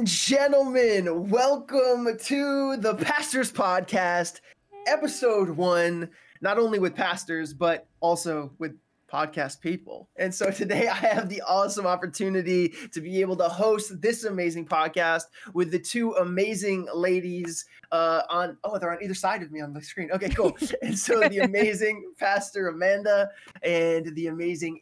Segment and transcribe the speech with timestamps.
[0.00, 4.40] and gentlemen, welcome to the Pastors Podcast,
[4.86, 6.08] episode one.
[6.40, 8.72] Not only with pastors, but also with
[9.12, 10.08] podcast people.
[10.16, 14.64] And so today I have the awesome opportunity to be able to host this amazing
[14.64, 19.60] podcast with the two amazing ladies uh, on, oh, they're on either side of me
[19.60, 20.10] on the screen.
[20.12, 20.56] Okay, cool.
[20.82, 23.28] and so the amazing Pastor Amanda
[23.62, 24.80] and the amazing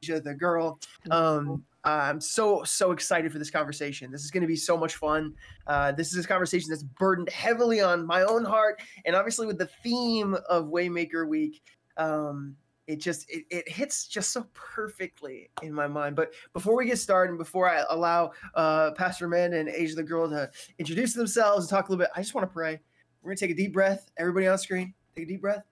[0.00, 0.78] Asia, the girl.
[1.10, 4.10] Um, I'm so so excited for this conversation.
[4.10, 5.34] This is going to be so much fun.
[5.66, 9.58] Uh, this is a conversation that's burdened heavily on my own heart, and obviously with
[9.58, 11.62] the theme of Waymaker Week,
[11.98, 12.56] um,
[12.86, 16.16] it just it, it hits just so perfectly in my mind.
[16.16, 20.02] But before we get started, and before I allow uh, Pastor Amanda and Asia the
[20.02, 22.80] girl to introduce themselves and talk a little bit, I just want to pray.
[23.22, 24.10] We're gonna take a deep breath.
[24.16, 25.64] Everybody on screen, take a deep breath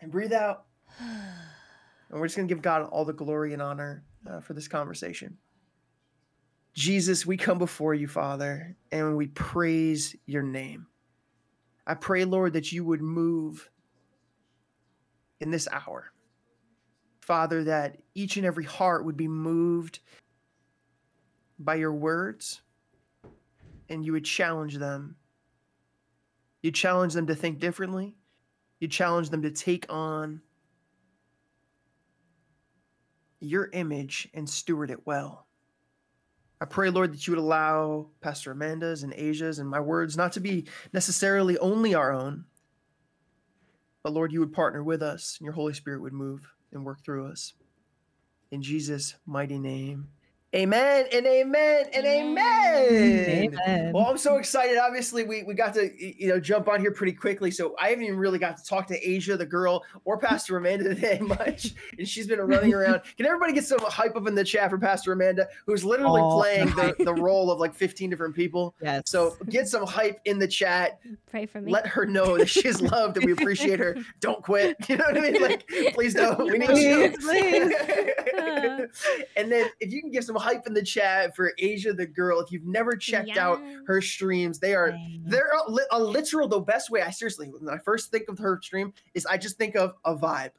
[0.00, 0.64] and breathe out.
[2.12, 4.68] And we're just going to give God all the glory and honor uh, for this
[4.68, 5.38] conversation.
[6.74, 10.86] Jesus, we come before you, Father, and we praise your name.
[11.86, 13.68] I pray, Lord, that you would move
[15.40, 16.12] in this hour.
[17.20, 20.00] Father, that each and every heart would be moved
[21.58, 22.60] by your words
[23.88, 25.16] and you would challenge them.
[26.62, 28.16] You challenge them to think differently.
[28.80, 30.42] You challenge them to take on
[33.42, 35.46] your image and steward it well.
[36.60, 40.32] I pray, Lord, that you would allow Pastor Amanda's and Asia's and my words not
[40.32, 42.44] to be necessarily only our own,
[44.02, 47.04] but Lord, you would partner with us and your Holy Spirit would move and work
[47.04, 47.54] through us.
[48.50, 50.08] In Jesus' mighty name,
[50.54, 52.86] Amen and amen and amen.
[52.90, 53.92] amen.
[53.94, 54.76] Well, I'm so excited.
[54.76, 57.50] Obviously, we, we got to you know jump on here pretty quickly.
[57.50, 60.84] So I haven't even really got to talk to Asia, the girl, or Pastor Amanda
[60.94, 61.72] today much.
[61.98, 63.00] and she's been running around.
[63.16, 66.38] Can everybody get some hype up in the chat for Pastor Amanda, who's literally oh,
[66.38, 68.74] playing the, the role of like 15 different people?
[68.82, 69.04] Yes.
[69.06, 71.00] So get some hype in the chat.
[71.30, 71.72] Pray for me.
[71.72, 73.96] Let her know that she's loved and we appreciate her.
[74.20, 74.76] Don't quit.
[74.86, 75.40] You know what I mean?
[75.40, 76.44] Like, please don't.
[76.44, 77.14] We need please, you.
[77.18, 77.74] Please.
[79.38, 82.40] and then if you can give some hype in the chat for Asia the girl.
[82.40, 83.46] If you've never checked yeah.
[83.46, 87.02] out her streams, they are they're a, a, literal the best way.
[87.02, 90.14] I seriously when I first think of her stream is I just think of a
[90.14, 90.52] vibe.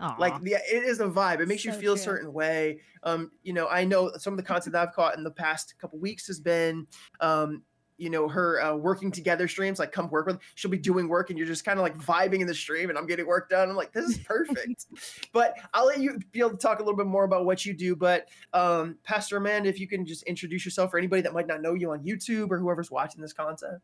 [0.00, 0.18] Aww.
[0.18, 1.40] Like yeah, it is a vibe.
[1.40, 2.00] It makes so you feel true.
[2.00, 2.80] a certain way.
[3.04, 5.74] Um, you know, I know some of the content that I've caught in the past
[5.78, 6.86] couple weeks has been
[7.20, 7.62] um,
[8.02, 11.30] you know her uh, working together streams like come work with she'll be doing work
[11.30, 13.70] and you're just kind of like vibing in the stream and i'm getting work done
[13.70, 14.86] i'm like this is perfect
[15.32, 17.72] but i'll let you be able to talk a little bit more about what you
[17.72, 21.46] do but um, pastor amanda if you can just introduce yourself for anybody that might
[21.46, 23.80] not know you on youtube or whoever's watching this content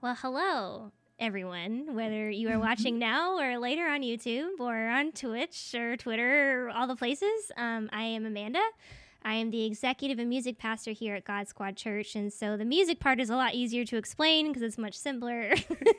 [0.00, 5.74] well hello everyone, whether you are watching now or later on YouTube or on Twitch
[5.74, 7.52] or Twitter or all the places.
[7.58, 8.62] Um, I am Amanda.
[9.22, 12.14] I am the executive and music pastor here at God Squad Church.
[12.14, 15.52] And so the music part is a lot easier to explain because it's much simpler.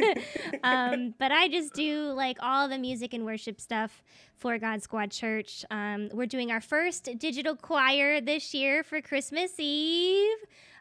[0.64, 4.04] um, but I just do like all the music and worship stuff
[4.36, 5.64] for God Squad Church.
[5.70, 10.38] Um, we're doing our first digital choir this year for Christmas Eve.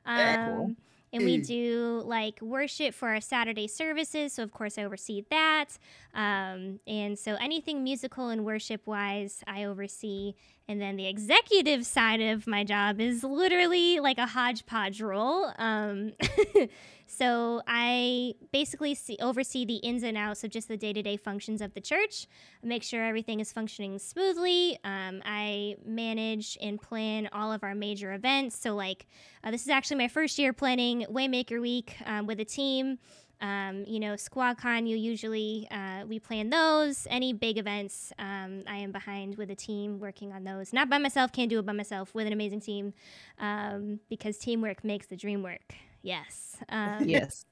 [0.06, 0.76] Um, cool
[1.12, 4.32] and we do like worship for our Saturday services.
[4.34, 5.66] So, of course, I oversee that.
[6.14, 10.34] Um, and so, anything musical and worship wise, I oversee.
[10.68, 15.52] And then the executive side of my job is literally like a hodgepodge role.
[15.58, 16.12] Um,
[17.10, 21.16] so I basically see, oversee the ins and outs of just the day to day
[21.16, 22.28] functions of the church,
[22.62, 24.78] make sure everything is functioning smoothly.
[24.84, 28.56] Um, I manage and plan all of our major events.
[28.56, 29.06] So, like,
[29.42, 32.98] uh, this is actually my first year planning Waymaker Week um, with a team.
[33.40, 37.08] Um, you know, SquadCon, you usually, uh, we plan those.
[37.10, 40.72] Any big events, um, I am behind with a team working on those.
[40.72, 42.92] Not by myself, can't do it by myself, with an amazing team
[43.38, 45.74] um, because teamwork makes the dream work.
[46.02, 46.56] Yes.
[46.68, 47.44] Um, yes.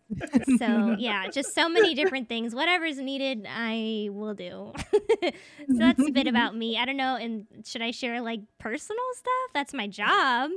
[0.58, 2.54] so, yeah, just so many different things.
[2.54, 4.72] Whatever's needed, I will do.
[5.22, 5.30] so,
[5.68, 6.78] that's a bit about me.
[6.78, 7.16] I don't know.
[7.16, 9.50] And should I share like personal stuff?
[9.54, 10.50] That's my job.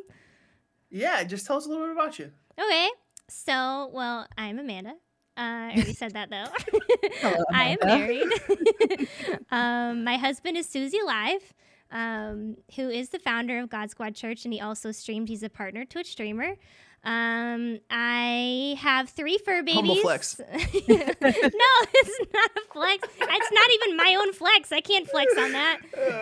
[0.90, 2.32] Yeah, just tell us a little bit about you.
[2.59, 2.90] Okay.
[3.29, 4.96] So, well, I'm Amanda.
[5.38, 6.46] Uh, I already said that though.
[7.22, 9.09] Hello, I am married.
[9.49, 11.53] um, my husband is Susie Live,
[11.90, 15.29] um, who is the founder of God Squad Church, and he also streamed.
[15.29, 16.55] He's a partner Twitch streamer.
[17.03, 19.76] Um, I have three fur babies.
[19.76, 20.40] Humble flex.
[20.40, 23.08] no, it's not a flex.
[23.20, 24.72] It's not even my own flex.
[24.72, 25.80] I can't flex on that.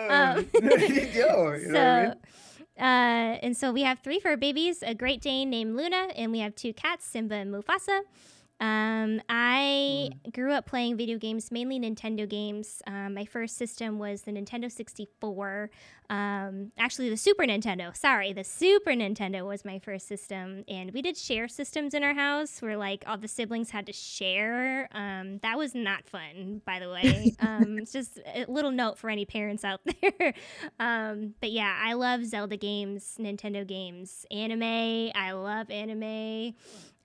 [0.08, 0.46] Um,
[1.14, 2.14] Yo, you know so, I mean?
[2.78, 6.38] Uh, and so we have three fur babies, a Great Dane named Luna, and we
[6.38, 8.00] have two cats, Simba and Mufasa.
[8.60, 10.32] Um, I mm.
[10.34, 12.82] grew up playing video games, mainly Nintendo games.
[12.86, 15.70] Um, my first system was the Nintendo 64.
[16.10, 17.96] Um, actually, the Super Nintendo.
[17.96, 22.14] Sorry, the Super Nintendo was my first system, and we did share systems in our
[22.14, 24.88] house where like all the siblings had to share.
[24.92, 27.34] Um, that was not fun, by the way.
[27.40, 30.34] um, it's just a little note for any parents out there.
[30.78, 35.12] um, but yeah, I love Zelda games, Nintendo games, anime.
[35.14, 36.54] I love anime.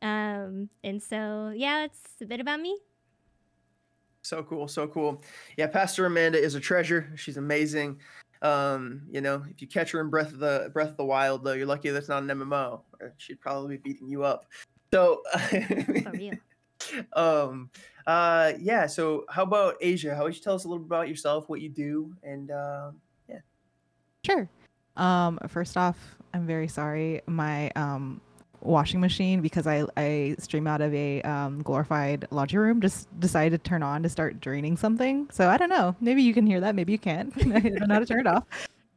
[0.01, 2.77] Um, and so yeah, it's a bit about me.
[4.21, 5.21] So cool, so cool.
[5.55, 7.11] Yeah, Pastor Amanda is a treasure.
[7.15, 7.99] She's amazing.
[8.41, 11.43] Um, you know, if you catch her in Breath of the Breath of the Wild,
[11.43, 12.81] though, you're lucky that's not an MMO.
[13.17, 14.45] She'd probably be beating you up.
[14.91, 16.33] So, For real.
[17.13, 17.69] um,
[18.07, 18.87] uh, yeah.
[18.87, 20.15] So, how about Asia?
[20.15, 22.91] How would you tell us a little bit about yourself, what you do, and uh,
[23.29, 23.39] yeah.
[24.25, 24.49] Sure.
[24.97, 25.97] Um, first off,
[26.33, 27.21] I'm very sorry.
[27.27, 28.21] My um,
[28.65, 33.63] washing machine, because I, I stream out of a um, glorified laundry room, just decided
[33.63, 35.29] to turn on to start draining something.
[35.31, 35.95] So I don't know.
[36.01, 36.75] Maybe you can hear that.
[36.75, 37.33] Maybe you can't.
[37.37, 38.43] I don't know how to turn it off.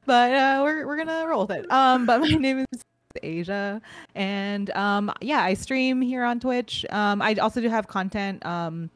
[0.07, 1.71] But uh, we're, we're going to roll with it.
[1.71, 2.83] Um, but my name is
[3.23, 3.81] Asia.
[4.15, 6.87] And um, yeah, I stream here on Twitch.
[6.91, 8.45] Um, I also do have content.
[8.45, 8.91] Um,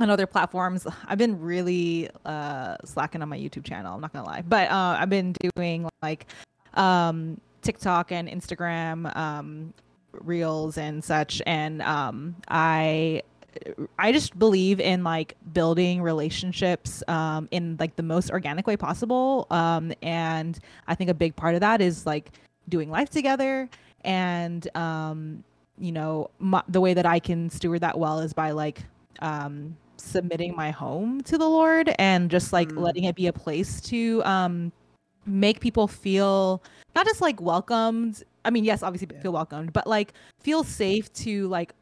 [0.00, 0.86] on other platforms.
[1.06, 3.94] I've been really uh, slacking on my YouTube channel.
[3.94, 6.26] I'm not gonna lie, but uh, I've been doing like
[6.74, 9.72] um, TikTok and Instagram um,
[10.20, 13.22] reels and such, and um, I
[13.98, 19.46] I just believe in like building relationships um, in like the most organic way possible,
[19.50, 20.58] um, and
[20.88, 22.30] I think a big part of that is like
[22.68, 23.68] doing life together
[24.04, 25.44] and um,
[25.78, 28.82] you know my, the way that I can steward that well is by like
[29.20, 32.80] um submitting my home to the Lord and just like Mm.
[32.80, 34.72] letting it be a place to um
[35.26, 36.62] make people feel
[36.94, 38.22] not just like welcomed.
[38.44, 39.20] I mean, yes, obviously Yeah.
[39.22, 41.74] feel welcomed, but like feel safe to like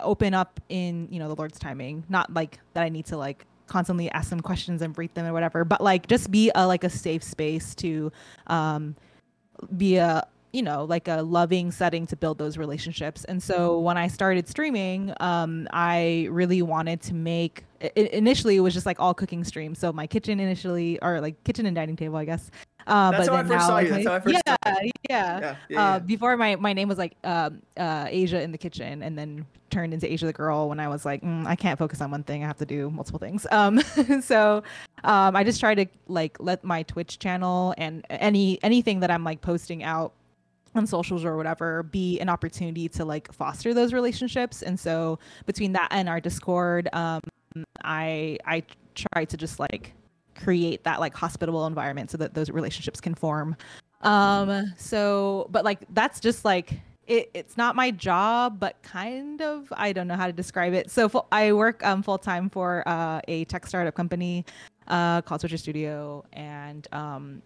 [0.00, 2.04] open up in, you know, the Lord's timing.
[2.08, 5.32] Not like that I need to like constantly ask them questions and breathe them or
[5.32, 8.10] whatever, but like just be a like a safe space to
[8.48, 8.94] um
[9.76, 13.96] be a you know like a loving setting to build those relationships and so when
[13.98, 18.86] i started streaming um i really wanted to make i- i- initially it was just
[18.86, 22.24] like all cooking streams so my kitchen initially or like kitchen and dining table i
[22.24, 22.50] guess
[22.86, 23.88] uh, That's but how I first saw you.
[23.88, 24.72] That's how I first yeah, saw
[25.08, 25.56] yeah Yeah.
[25.68, 29.18] yeah, uh, before my my name was like um, uh, Asia in the kitchen, and
[29.18, 32.10] then turned into Asia the girl when I was like, mm, I can't focus on
[32.10, 32.44] one thing.
[32.44, 33.46] I have to do multiple things.
[33.56, 33.80] Um,
[34.20, 34.62] so
[35.02, 39.24] um, I just try to like let my Twitch channel and any anything that I'm
[39.24, 40.12] like posting out
[40.74, 44.60] on socials or whatever be an opportunity to like foster those relationships.
[44.62, 47.22] And so between that and our Discord, um,
[47.82, 48.62] I I
[48.94, 49.94] try to just like
[50.36, 53.56] create that like hospitable environment so that those relationships can form.
[54.02, 59.72] Um so but like that's just like it, it's not my job but kind of
[59.76, 60.90] i don't know how to describe it.
[60.90, 64.44] So fu- i work um full time for uh, a tech startup company
[64.88, 67.42] uh called switcher studio and um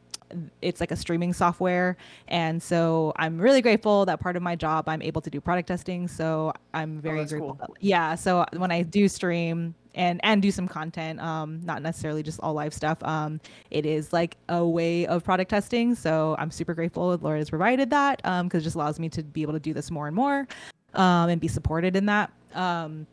[0.62, 1.96] it's like a streaming software.
[2.28, 5.68] And so i'm really grateful that part of my job i'm able to do product
[5.68, 6.08] testing.
[6.08, 7.66] So i'm very that's grateful cool.
[7.68, 12.22] that- yeah so when i do stream and and do some content um not necessarily
[12.22, 13.40] just all live stuff um
[13.72, 15.94] it is like a way of product testing.
[15.94, 19.08] So i'm super grateful that Laura has provided that um because it just allows me
[19.10, 20.46] to be able to do this more and more
[20.94, 22.30] um and be supported in that.
[22.54, 23.06] Um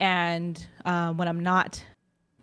[0.00, 1.82] and um when i'm not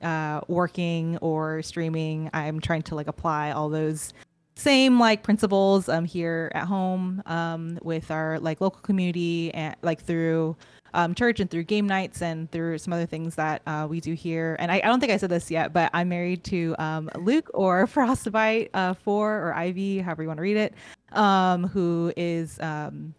[0.05, 4.13] uh working or streaming i'm trying to like apply all those
[4.55, 10.01] same like principles um here at home um with our like local community and like
[10.01, 10.55] through
[10.95, 14.13] um, church and through game nights and through some other things that uh, we do
[14.13, 14.55] here.
[14.59, 17.51] And I, I don't think I said this yet, but I'm married to um, Luke
[17.53, 20.74] or Frostbite uh, Four or Ivy, however you want to read it,
[21.12, 23.13] um, who is um,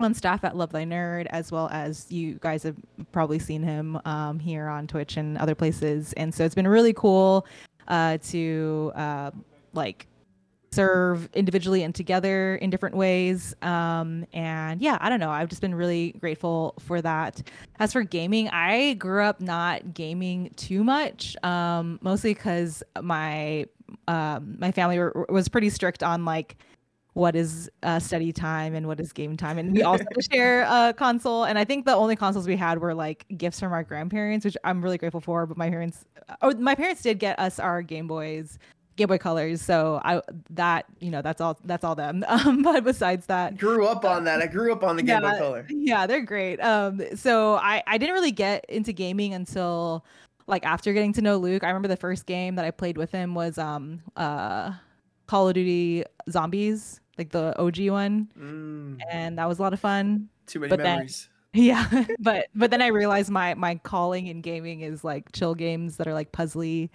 [0.00, 2.76] on staff at Love Thy Nerd, as well as you guys have
[3.12, 6.12] probably seen him um, here on Twitch and other places.
[6.14, 7.46] And so it's been really cool
[7.88, 9.30] uh, to uh,
[9.72, 10.06] like
[10.70, 13.54] serve individually and together in different ways.
[13.62, 15.30] Um, and yeah, I don't know.
[15.30, 17.42] I've just been really grateful for that.
[17.78, 23.66] As for gaming, I grew up not gaming too much, um, mostly because my
[24.06, 26.56] um, my family were, was pretty strict on like
[27.18, 30.94] what is uh, study time and what is game time, and we also share a
[30.96, 31.44] console.
[31.44, 34.56] And I think the only consoles we had were like gifts from our grandparents, which
[34.62, 35.44] I'm really grateful for.
[35.44, 36.04] But my parents,
[36.42, 38.58] oh, my parents did get us our Game Boys.
[38.94, 42.24] Game Boy Colors, so I that you know that's all that's all them.
[42.28, 44.40] Um, but besides that, grew up on that.
[44.40, 45.66] I grew up on the Game Boy Color.
[45.70, 46.60] yeah, they're great.
[46.60, 50.04] Um, so I I didn't really get into gaming until
[50.48, 51.62] like after getting to know Luke.
[51.62, 54.72] I remember the first game that I played with him was um uh
[55.28, 59.80] Call of Duty Zombies, like the OG one, Mm, and that was a lot of
[59.80, 60.28] fun.
[60.46, 61.28] too many but then- memories.
[61.54, 61.88] Yeah,
[62.20, 66.06] but but then I realized my my calling in gaming is like chill games that
[66.06, 66.90] are like puzzly,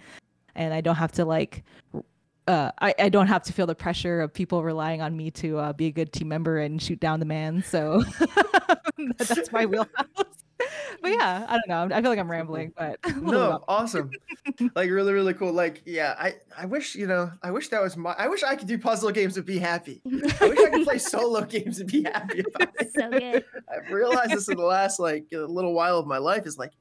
[0.54, 1.64] and I don't have to like
[2.46, 5.58] uh, I, I don't have to feel the pressure of people relying on me to
[5.58, 7.64] uh, be a good team member and shoot down the man.
[7.66, 8.04] So
[9.18, 10.43] that's my wheelhouse.
[11.02, 11.94] but yeah, I don't know.
[11.94, 14.10] I feel like I'm rambling, but no, awesome.
[14.74, 15.52] like really, really cool.
[15.52, 18.56] Like, yeah, I, I wish, you know, I wish that was my, I wish I
[18.56, 20.00] could do puzzle games and be happy.
[20.06, 22.92] I wish I could play solo games and be happy about it.
[22.94, 23.44] So good.
[23.68, 26.72] I've realized this in the last like a little while of my life is like,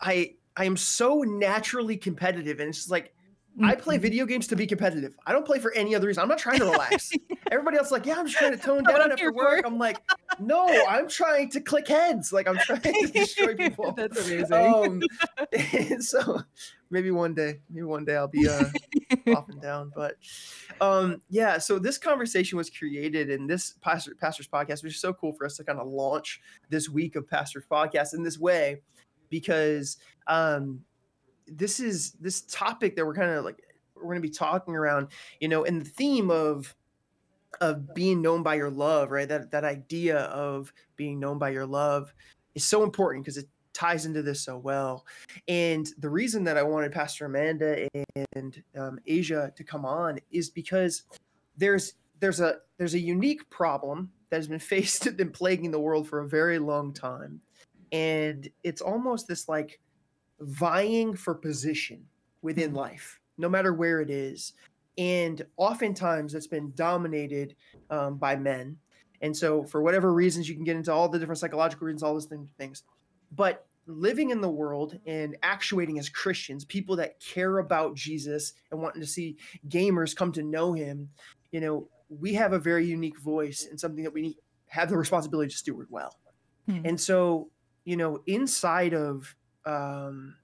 [0.00, 3.14] I, I am so naturally competitive and it's just like,
[3.62, 4.02] I play Mhm.
[4.02, 5.14] video games to be competitive.
[5.26, 6.22] I don't play for any other reason.
[6.22, 7.10] I'm not trying to relax.
[7.50, 9.62] Everybody else is like, yeah, I'm just trying to tone down after work.
[9.64, 9.98] I'm like,
[10.38, 12.32] no, I'm trying to click heads.
[12.32, 13.92] Like I'm trying to destroy people.
[13.92, 14.52] That's amazing.
[14.52, 15.02] Um,
[16.00, 16.40] so
[16.90, 18.64] maybe one day, maybe one day I'll be uh,
[19.34, 19.92] off and down.
[19.94, 20.16] But
[20.80, 25.12] um, yeah, so this conversation was created in this pastor, pastors podcast, which is so
[25.12, 28.82] cool for us to kind of launch this week of pastors podcast in this way,
[29.30, 29.96] because
[30.26, 30.80] um,
[31.50, 33.62] this is this topic that we're kind of like
[33.94, 35.08] we're going to be talking around,
[35.40, 36.74] you know, in the theme of
[37.60, 39.28] of being known by your love, right?
[39.28, 42.12] That that idea of being known by your love
[42.54, 45.06] is so important because it ties into this so well.
[45.46, 47.88] And the reason that I wanted Pastor Amanda
[48.34, 51.04] and um, Asia to come on is because
[51.56, 56.08] there's there's a there's a unique problem that has been faced and plaguing the world
[56.08, 57.40] for a very long time,
[57.92, 59.80] and it's almost this like
[60.40, 62.04] vying for position
[62.42, 64.52] within life, no matter where it is.
[64.96, 67.54] And oftentimes it's been dominated
[67.90, 68.76] um, by men.
[69.20, 72.14] And so, for whatever reasons, you can get into all the different psychological reasons, all
[72.14, 72.84] those thing- things.
[73.32, 78.80] But living in the world and actuating as Christians, people that care about Jesus and
[78.80, 79.36] wanting to see
[79.68, 81.08] gamers come to know him,
[81.50, 84.36] you know, we have a very unique voice and something that we need,
[84.68, 86.16] have the responsibility to steward well.
[86.66, 86.80] Hmm.
[86.84, 87.50] And so,
[87.84, 89.34] you know, inside of
[89.66, 90.36] um,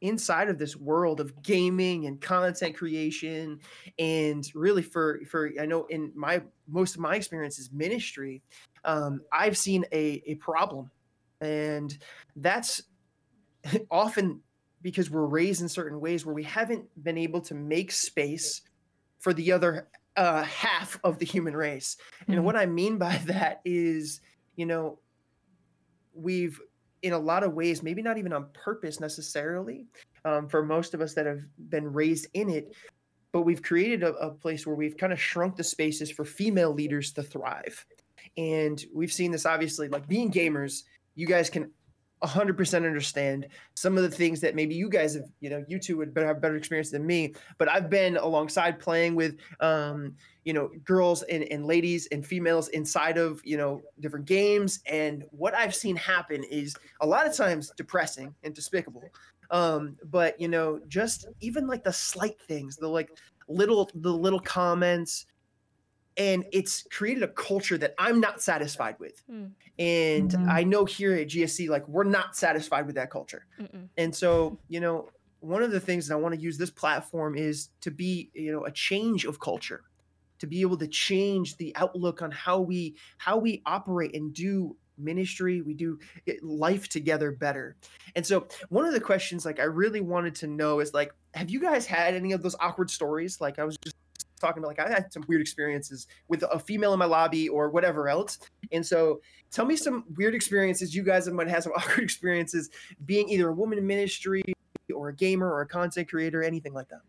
[0.00, 3.60] inside of this world of gaming and content creation,
[3.98, 8.42] and really for for I know in my most of my experience is ministry,
[8.84, 10.90] um, I've seen a a problem,
[11.40, 11.96] and
[12.36, 12.82] that's
[13.90, 14.42] often
[14.82, 18.62] because we're raised in certain ways where we haven't been able to make space
[19.18, 21.96] for the other uh, half of the human race.
[22.28, 22.44] And Mhm.
[22.44, 24.20] what I mean by that is,
[24.56, 25.00] you know,
[26.14, 26.60] we've
[27.02, 29.86] in a lot of ways, maybe not even on purpose necessarily,
[30.24, 32.74] um, for most of us that have been raised in it,
[33.32, 36.72] but we've created a, a place where we've kind of shrunk the spaces for female
[36.72, 37.84] leaders to thrive.
[38.36, 40.82] And we've seen this obviously, like being gamers,
[41.14, 41.70] you guys can
[42.22, 45.96] 100% understand some of the things that maybe you guys have, you know, you two
[45.96, 47.34] would better have better experience than me.
[47.58, 52.68] But I've been alongside playing with, um, you know, girls and, and ladies and females
[52.68, 54.80] inside of, you know, different games.
[54.86, 59.04] And what I've seen happen is a lot of times depressing and despicable.
[59.50, 63.10] Um, but you know, just even like the slight things, the like
[63.48, 65.26] little the little comments,
[66.18, 69.22] and it's created a culture that I'm not satisfied with.
[69.30, 69.46] Hmm.
[69.78, 70.48] And Mhm.
[70.48, 73.46] I know here at GSC, like we're not satisfied with that culture.
[73.60, 73.88] Mm-mm.
[73.96, 75.08] And so, you know,
[75.40, 78.50] one of the things that I want to use this platform is to be, you
[78.50, 79.84] know, a change of culture,
[80.40, 84.76] to be able to change the outlook on how we how we operate and do
[85.00, 85.96] ministry, we do
[86.42, 87.76] life together better.
[88.16, 91.50] And so, one of the questions like I really wanted to know is like, have
[91.50, 93.40] you guys had any of those awkward stories?
[93.40, 93.94] Like I was just
[94.38, 97.70] talking about like I had some weird experiences with a female in my lobby or
[97.70, 98.38] whatever else.
[98.72, 102.70] And so tell me some weird experiences you guys have might have some awkward experiences
[103.06, 104.42] being either a woman in ministry
[104.94, 107.00] or a gamer or a content creator, anything like that.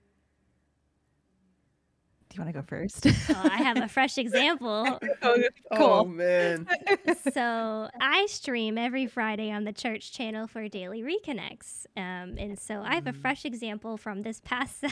[2.29, 3.05] Do you want to go first?
[3.27, 4.99] Well, I have a fresh example.
[5.23, 6.67] Oh, Oh man.
[7.33, 11.87] so I stream every Friday on the church channel for Daily Reconnects.
[11.97, 13.21] Um, and so I have a Mm.
[13.21, 14.83] fresh example from this past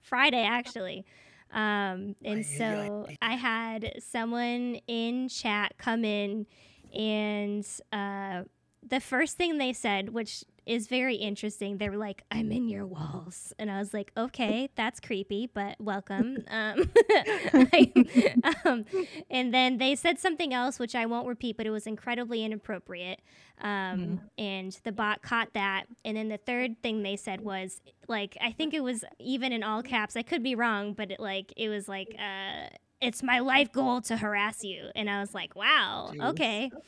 [0.00, 1.04] Friday, actually.
[1.52, 3.06] Um, and so.
[3.22, 6.46] I had someone in chat come in,
[6.94, 8.42] and uh,
[8.82, 12.84] the first thing they said, which is very interesting, they were like, I'm in your
[12.84, 13.52] walls.
[13.58, 16.38] And I was like, okay, that's creepy, but welcome.
[16.50, 16.90] Um,
[17.72, 17.92] I-
[18.64, 18.84] um,
[19.30, 23.20] and then they said something else, which I won't repeat, but it was incredibly inappropriate.
[23.60, 25.84] Um, And the bot caught that.
[26.04, 29.62] And then the third thing they said was, like, I think it was even in
[29.62, 30.16] all caps.
[30.16, 32.68] I could be wrong, but it, like, it was like, uh,
[33.00, 34.88] it's my life goal to harass you.
[34.94, 36.70] And I was like, wow, okay.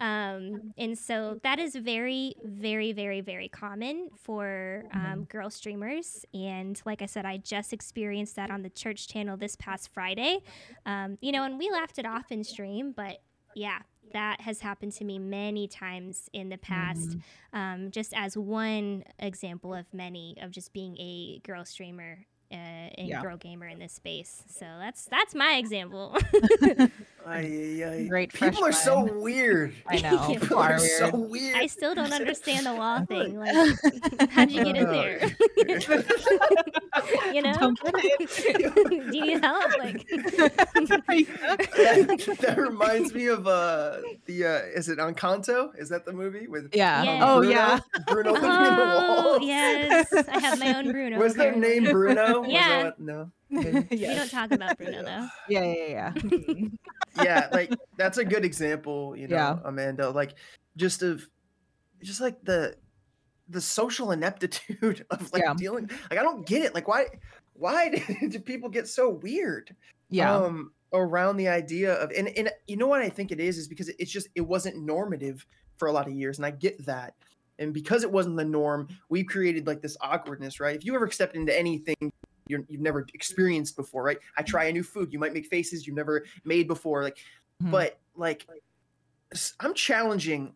[0.00, 6.24] Um, and so that is very, very, very, very common for um, girl streamers.
[6.32, 10.38] And like I said, I just experienced that on the church channel this past Friday.
[10.86, 13.18] Um, you know, and we laughed it off in stream, but
[13.54, 13.80] yeah,
[14.14, 17.18] that has happened to me many times in the past.
[17.52, 23.08] Um, just as one example of many of just being a girl streamer uh, and
[23.08, 23.22] Yeah.
[23.22, 24.42] girl gamer in this space.
[24.48, 26.16] So that's that's my example.
[27.26, 28.06] Ay, ay, ay.
[28.08, 29.74] Great People are so weird.
[29.86, 30.10] I know.
[30.26, 31.30] People People far are so weird.
[31.30, 31.56] weird.
[31.58, 33.38] I still don't understand the wall thing.
[33.38, 33.54] Like,
[34.30, 35.30] how'd you get in there?
[37.32, 37.52] you know?
[37.52, 39.78] Don't get Do you need help?
[39.78, 45.70] Like, that, that reminds me of uh the uh is it Encanto?
[45.78, 47.02] Is that the movie with yeah.
[47.02, 47.20] Yeah.
[47.22, 47.50] Oh Bruno?
[47.54, 47.80] yeah.
[48.06, 49.42] Bruno living the oh wall?
[49.42, 51.18] yes, I have my own Bruno.
[51.18, 51.80] Was their apparently.
[51.80, 52.39] name Bruno?
[52.40, 52.84] Was that Yeah.
[52.84, 53.30] what- no.
[53.56, 53.86] Okay.
[53.90, 55.26] We don't talk about Bruno though.
[55.48, 55.64] Yeah.
[55.64, 55.74] Yeah.
[55.74, 56.12] Yeah.
[56.46, 56.64] yeah.
[57.24, 59.58] yeah, like that's a good example, you know, Yeah.
[59.64, 60.10] Amanda.
[60.10, 60.34] Like
[60.76, 61.26] just of
[62.02, 62.76] just like the
[63.48, 65.54] the social ineptitude of like Yeah.
[65.54, 66.74] dealing like I don't get it.
[66.74, 67.06] Like why
[67.54, 67.88] why
[68.28, 69.74] do people get so weird?
[70.08, 70.34] yeah.
[70.34, 73.68] um around the idea of and, and you know what i think it is is
[73.68, 77.14] because it's just it wasn't normative for a lot of years and i get that
[77.60, 81.08] and because it wasn't the norm we created like this awkwardness right if you ever
[81.08, 82.10] stepped into anything
[82.50, 85.86] you're, you've never experienced before right i try a new food you might make faces
[85.86, 87.18] you've never made before like
[87.62, 87.70] Mhm.
[87.70, 88.46] but like
[89.60, 90.54] I'm challenging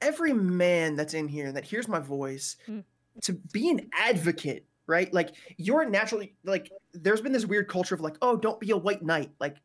[0.00, 2.84] every man that's in here that hears my voice Mm.
[3.22, 8.00] to be an advocate right like you're naturally like there's been this weird culture of
[8.00, 9.56] like oh don't be a white knight like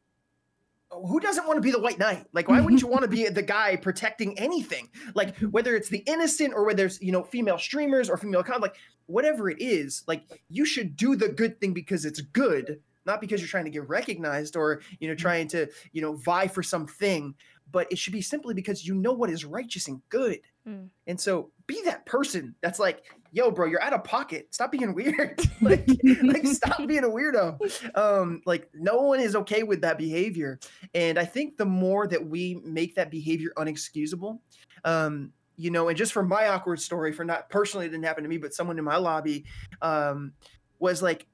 [1.08, 2.26] who doesn't want to be the white knight?
[2.34, 4.90] Like why wouldn't you want to be the guy protecting anything?
[5.16, 8.62] Like whether it's the innocent or whether it's you know female streamers or female con
[8.62, 13.20] like whatever it is like you should do the good thing because it's good not
[13.20, 16.64] because you're trying to get recognized or you know trying to you know vie for
[16.64, 17.36] something
[17.72, 20.88] but it should be simply because you know what is righteous and good Mm.
[21.08, 23.03] and so be that person that's like
[23.34, 24.48] yo bro you're out of pocket.
[24.51, 25.41] Stop being weird.
[25.62, 25.86] Like,
[26.24, 27.60] like stop being a weirdo.
[27.98, 30.60] Um like no one is okay with that behavior.
[30.93, 34.39] And i think the more that we make that behavior unexcusable
[34.86, 38.24] um you know and just for my awkward story for not personally it didn't happen
[38.24, 39.46] to me but someone in my lobby
[39.82, 40.34] um
[40.79, 41.27] was like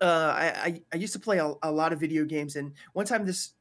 [0.00, 2.56] uh i i, I used to play a, a lot of video games.
[2.56, 3.52] And one time this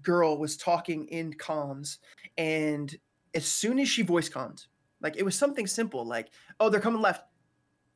[0.00, 1.98] girl was talking in comms
[2.38, 2.96] and
[3.34, 4.66] as soon as she voice commed
[5.00, 7.24] like it was something simple like oh they're coming left.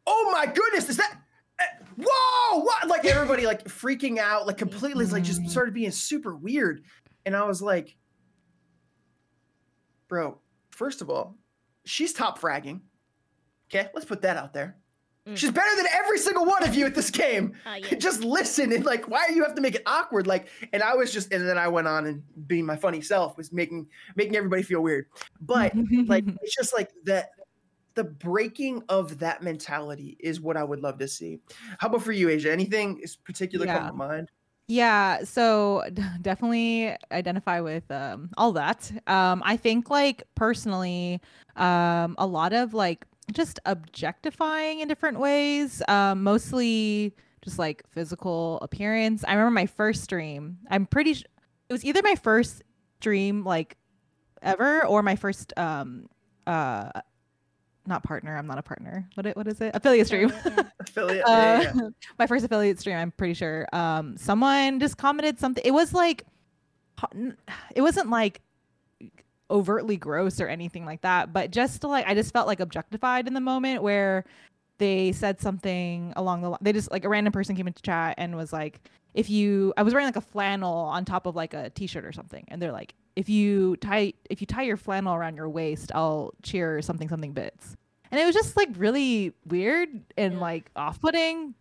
[0.07, 1.19] Oh my goodness is that
[1.61, 1.65] eh,
[1.99, 2.89] whoa what?
[2.89, 5.51] Like everybody like freaking out like completely like just Mhm.
[5.51, 6.85] started being super weird.
[7.25, 7.97] And i was like
[10.09, 10.39] bro
[10.71, 11.37] first of all
[11.85, 12.81] she's top fragging.
[13.71, 14.77] Okay let's put that out there
[15.27, 15.37] Mm.
[15.37, 17.55] she's better than every single one of you at this game.
[17.67, 17.99] Uh, yeah.
[17.99, 20.27] just listen and like why do you have to make it awkward?
[20.27, 23.37] Like and i was just and then i went on and being my funny self
[23.37, 25.07] was making making everybody feel weird.
[25.41, 25.73] But
[26.07, 27.31] like it's just like that
[27.95, 31.41] the breaking of that mentality is what i would love to see.
[31.79, 32.53] How about for you asia?
[32.53, 34.31] Anything is particular come to mind?
[34.69, 38.91] Yeah, so d- definitely identify with um, all that.
[39.07, 41.21] Um, I think like personally,
[41.55, 48.59] um, a lot of like just objectifying in different ways, um, mostly just like physical
[48.63, 49.25] appearance.
[49.27, 50.59] I remember my first stream.
[50.71, 51.15] I'm pretty.
[51.15, 51.25] Sh-
[51.69, 52.63] it was either my first
[53.01, 53.77] stream like
[54.43, 56.09] ever or my first um
[56.47, 56.91] uh
[57.89, 58.37] not partner.
[58.37, 59.09] I'm not a partner.
[59.15, 59.71] What it, what is it?
[59.75, 60.33] Affiliate stream.
[60.45, 61.89] Uh, affiliate yeah, yeah, Uh, yeah.
[62.19, 66.25] my first affiliate stream i'm pretty sure um someone just commented something it was like
[67.75, 68.41] it wasn't like
[69.51, 73.27] overtly gross or anything like that but just to, like i just felt like objectified
[73.29, 74.25] in the moment where
[74.79, 78.15] they said something along the line they just like a random person came into chat
[78.19, 78.81] and was like
[79.15, 82.13] if you i was wearing like a flannel on top of like a t-shirt or
[82.13, 85.93] something and they're like if you tie if you tie your flannel around your waist
[85.95, 87.77] i'll cheer something something bits.
[88.11, 90.41] And it was just like really weird and Yeah.
[90.41, 91.55] like off-putting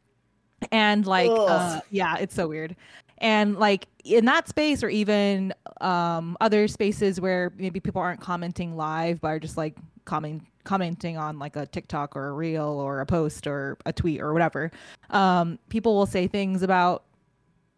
[0.72, 2.76] and like uh, yeah it's so weird
[3.20, 8.76] and like in that space or even um other spaces where maybe people aren't commenting
[8.76, 9.76] live but are just like
[10.06, 14.22] comment commenting on like a tiktok or a reel or a post or a tweet
[14.22, 14.72] or whatever
[15.12, 17.04] um people will say things about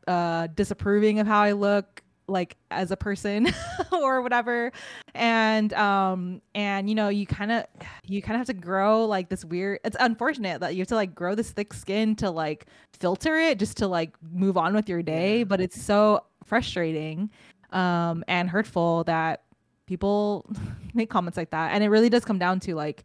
[0.08, 3.48] uh disapproving of how i look like as a person
[3.92, 4.72] or whatever.
[5.13, 7.66] And um and you know you kind of
[8.06, 10.96] you kind of have to grow like this weird it's unfortunate that you have to
[10.96, 14.88] like grow this thick skin to like filter it just to like move on with
[14.88, 17.30] your day but it's so frustrating
[17.72, 19.44] um and hurtful that
[19.88, 20.46] people
[20.94, 21.72] make comments like that.
[21.74, 23.04] And it really does come down to like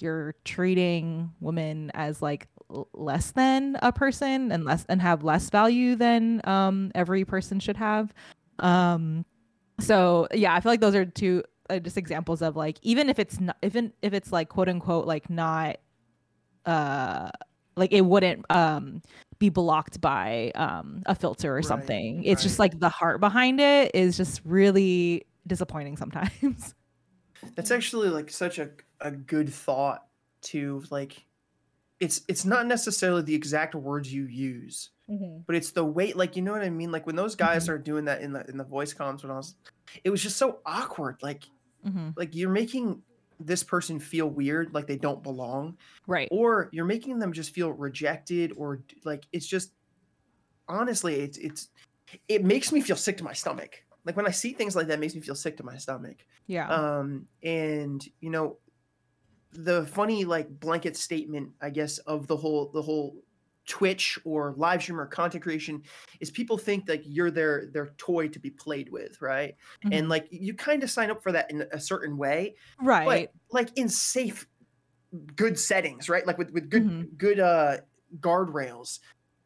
[0.00, 2.48] you're treating women as like
[2.92, 7.76] less than a person and less and have less value than um every person should
[7.76, 8.12] have
[8.58, 9.24] um
[9.80, 13.18] so yeah i feel like those are two uh, just examples of like even if
[13.18, 15.76] it's not even if it's like quote unquote like not
[16.66, 17.30] uh
[17.76, 19.02] like it wouldn't um
[19.38, 22.22] be blocked by um a filter or Right, something.
[22.24, 26.74] It's just like the heart behind it is just really disappointing sometimes.
[27.56, 30.06] That's actually like such a, a good thought
[30.42, 31.24] to like
[32.00, 34.90] it's it's not necessarily the exact words you use
[35.46, 37.68] but it's the way like you know what i mean like when those guys Mhm.
[37.70, 39.54] are doing that in the in the voice comms when i was
[40.02, 41.44] it was just so awkward like
[41.84, 43.02] hmm like you're making
[43.40, 45.76] this person feel weird like they don't belong
[46.06, 46.28] Right.
[46.30, 49.72] or you're making them just feel rejected or like it's just
[50.68, 51.68] honestly it's it's
[52.28, 54.94] it makes me feel sick to my stomach like when i see things like that
[54.94, 56.68] it makes me feel sick to my stomach Yeah.
[56.68, 58.56] um and you know
[59.54, 63.16] the funny like blanket statement i guess of the whole the whole
[63.66, 65.82] twitch or live stream or content creation
[66.20, 69.54] is people think like you're their their toy to be played with right
[69.90, 70.10] and Mhm.
[70.10, 73.30] like you kind of sign up for that in a certain way right.
[73.50, 74.46] but like in safe
[75.36, 77.16] good settings right like with with good Mhm.
[77.16, 77.78] good uh
[78.20, 78.98] guardrails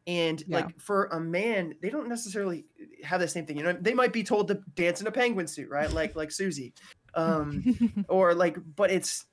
[0.07, 0.57] and Yeah.
[0.65, 2.65] like for a man they don't necessarily
[3.03, 5.47] have the same thing you know they might be told to dance in a penguin
[5.47, 6.73] suit right like like susie
[7.13, 7.63] um
[8.09, 9.25] or like but it's it-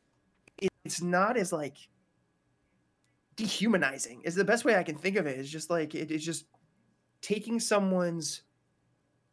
[0.87, 1.77] it's not as like
[3.37, 6.25] dehumanizing is the best way i can think of it it's just like it is
[6.25, 6.46] just
[7.20, 8.42] taking someone's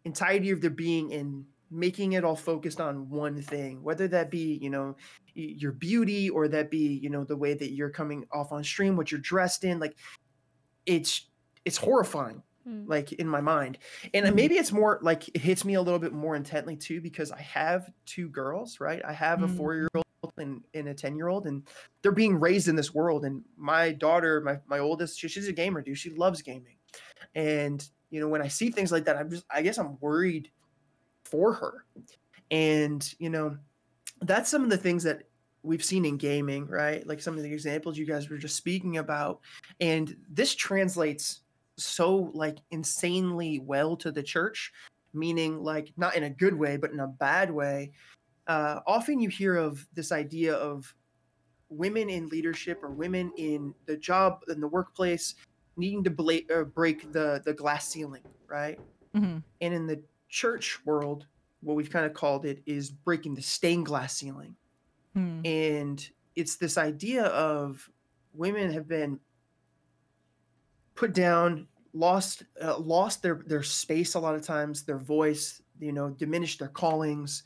[0.04, 4.60] entirety of their being and making it all focused on one thing whether that be
[4.62, 4.96] you know
[5.36, 8.98] your beauty or that be you know the way that you're coming off on stream
[8.98, 9.96] what you're dressed in like
[10.86, 11.30] it's
[11.66, 12.88] it's horrifying Mm.
[12.88, 13.78] like in my mind
[14.14, 14.36] and Mhm.
[14.36, 17.42] maybe it's more like it hits me a little bit more intently too because i
[17.42, 19.58] have two girls right i have a Mm.
[19.58, 20.06] four year old
[20.38, 21.64] and a 10 year old and
[22.02, 25.54] they're being raised in this world and my daughter my, my oldest she, she's a
[25.54, 26.78] gamer dude she loves gaming.
[27.36, 30.50] And you know when i see things like that i'm just i guess i'm worried
[31.24, 31.86] for her.
[32.52, 33.58] And you know
[34.22, 35.24] that's some of the things that
[35.64, 37.06] we've seen in gaming right?
[37.08, 39.40] Like some of the examples you guys were just speaking about.
[39.80, 41.44] And this translates
[41.78, 44.72] so like insanely well to the church
[45.14, 47.92] meaning like not in a good way but in a bad way
[48.48, 50.94] uh often you hear of this idea of
[51.70, 55.36] women in leadership or women in the job in the workplace
[55.78, 58.80] needing to bla- uh, break the the glass ceiling right
[59.16, 59.44] Mhm.
[59.62, 61.26] and in the church world
[61.62, 64.56] what we've kind of called it is breaking the stained glass ceiling
[65.14, 65.42] Hmm.
[65.46, 67.90] and it's this idea of
[68.34, 69.20] women have been
[70.96, 75.92] put down lost uh, lost their their space a lot of times their voice you
[75.92, 77.44] know diminished their callings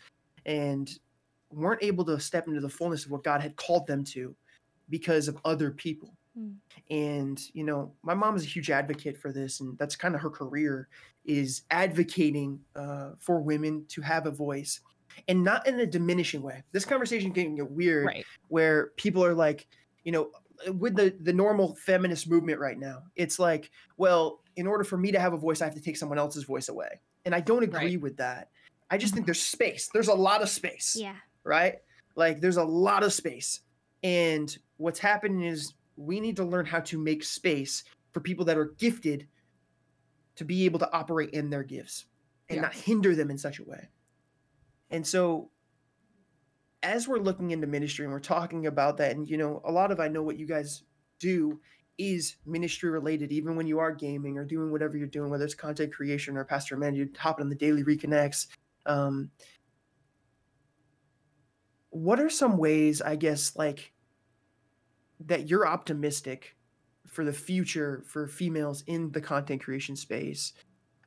[0.47, 0.99] and
[1.51, 4.35] weren't able to step into the fullness of what god had called them to
[4.89, 6.57] because of other people Mm.
[6.91, 10.21] and you know my mom is a huge advocate for this and that's kind of
[10.21, 10.87] her career
[11.25, 14.81] is advocating uh, for women to have a voice
[15.27, 18.25] and not in a diminishing way this conversation can get weird Right.
[18.49, 19.67] where people are like,
[20.03, 20.29] you know,
[20.73, 25.11] with the the normal feminist movement right now, it's like, well, in order for me
[25.11, 27.63] to have a voice, I have to take someone else's voice away, and I don't
[27.63, 28.01] agree Right.
[28.01, 28.51] with that.
[28.89, 29.27] I just think mm-hmm.
[29.27, 29.89] there's space.
[29.93, 31.15] There's a lot of space, Yeah.
[31.43, 31.75] right?
[32.15, 33.61] Like there's a lot of space,
[34.03, 38.57] and what's happening is we need to learn how to make space for people that
[38.57, 39.27] are gifted
[40.35, 42.05] to be able to operate in their gifts
[42.49, 42.61] and Yeah.
[42.63, 43.89] not hinder them in such a way.
[44.89, 45.51] And so
[46.83, 49.91] as we're looking into ministry and we're talking about that and you know a lot
[49.91, 50.83] of i know what you guys
[51.19, 51.59] do
[51.97, 55.55] is ministry related even when you are gaming or doing whatever you're doing whether it's
[55.55, 58.47] content creation or pastor man you're hopping on the daily reconnects
[58.87, 59.31] um,
[61.89, 63.93] what are some ways i guess like
[65.19, 66.55] that you're optimistic
[67.07, 70.53] for the future for females in the content creation space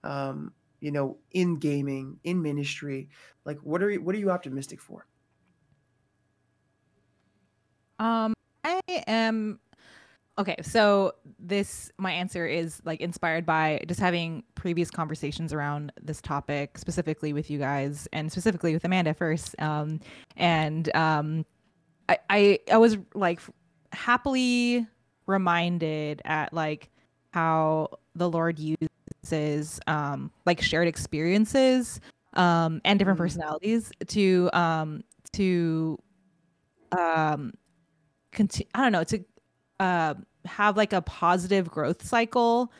[0.02, 3.08] um, you know in gaming in ministry?
[3.44, 5.06] Like what are you what are you optimistic for?
[7.98, 9.60] Um, I am
[10.40, 10.56] okay.
[10.62, 16.78] So this my answer is like inspired by just having previous conversations around this topic,
[16.78, 19.54] specifically with you guys and specifically with Amanda first.
[19.60, 20.00] Um,
[20.36, 21.46] and um,
[22.08, 23.40] I I, I was like
[23.92, 24.86] happily
[25.26, 26.90] reminded at like
[27.32, 32.00] how the Lord uses um like shared experiences
[32.34, 33.22] um and different Mm.
[33.22, 35.98] personalities to um to
[36.92, 37.52] um
[38.32, 39.24] conti- I don't know to
[39.80, 40.14] uh,
[40.44, 42.72] have like a positive growth cycle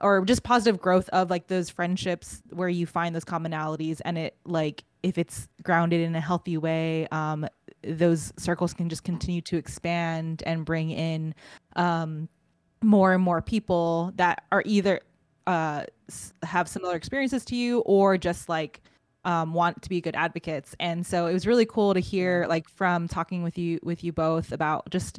[0.00, 4.36] or just positive growth of like those friendships where you find those commonalities and it
[4.44, 7.46] like if it's grounded in a healthy way um
[7.82, 11.34] those circles can just continue to expand and bring in
[11.76, 12.28] um
[12.82, 15.00] more and more people that are either
[15.46, 15.84] uh
[16.42, 18.80] have similar experiences to you or just like
[19.24, 20.76] um, want to be good advocates.
[20.78, 24.12] And so it was really cool to hear like from talking with you with you
[24.12, 25.18] both about just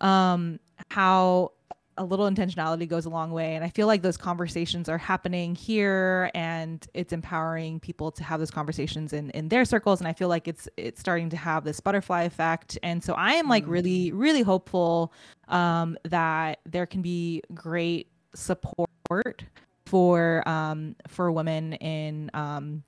[0.00, 0.58] um
[0.90, 1.52] how
[2.00, 3.56] a little intentionality goes a long way.
[3.56, 8.38] And i feel like those conversations are happening here and it's empowering people to have
[8.38, 10.00] those conversations in in their circles.
[10.00, 12.78] And i feel like it's it's starting to have this butterfly effect.
[12.84, 13.70] And so i am like Mm.
[13.70, 15.12] really really hopeful
[15.48, 19.44] um that there can be great support
[19.86, 22.84] for um for women in um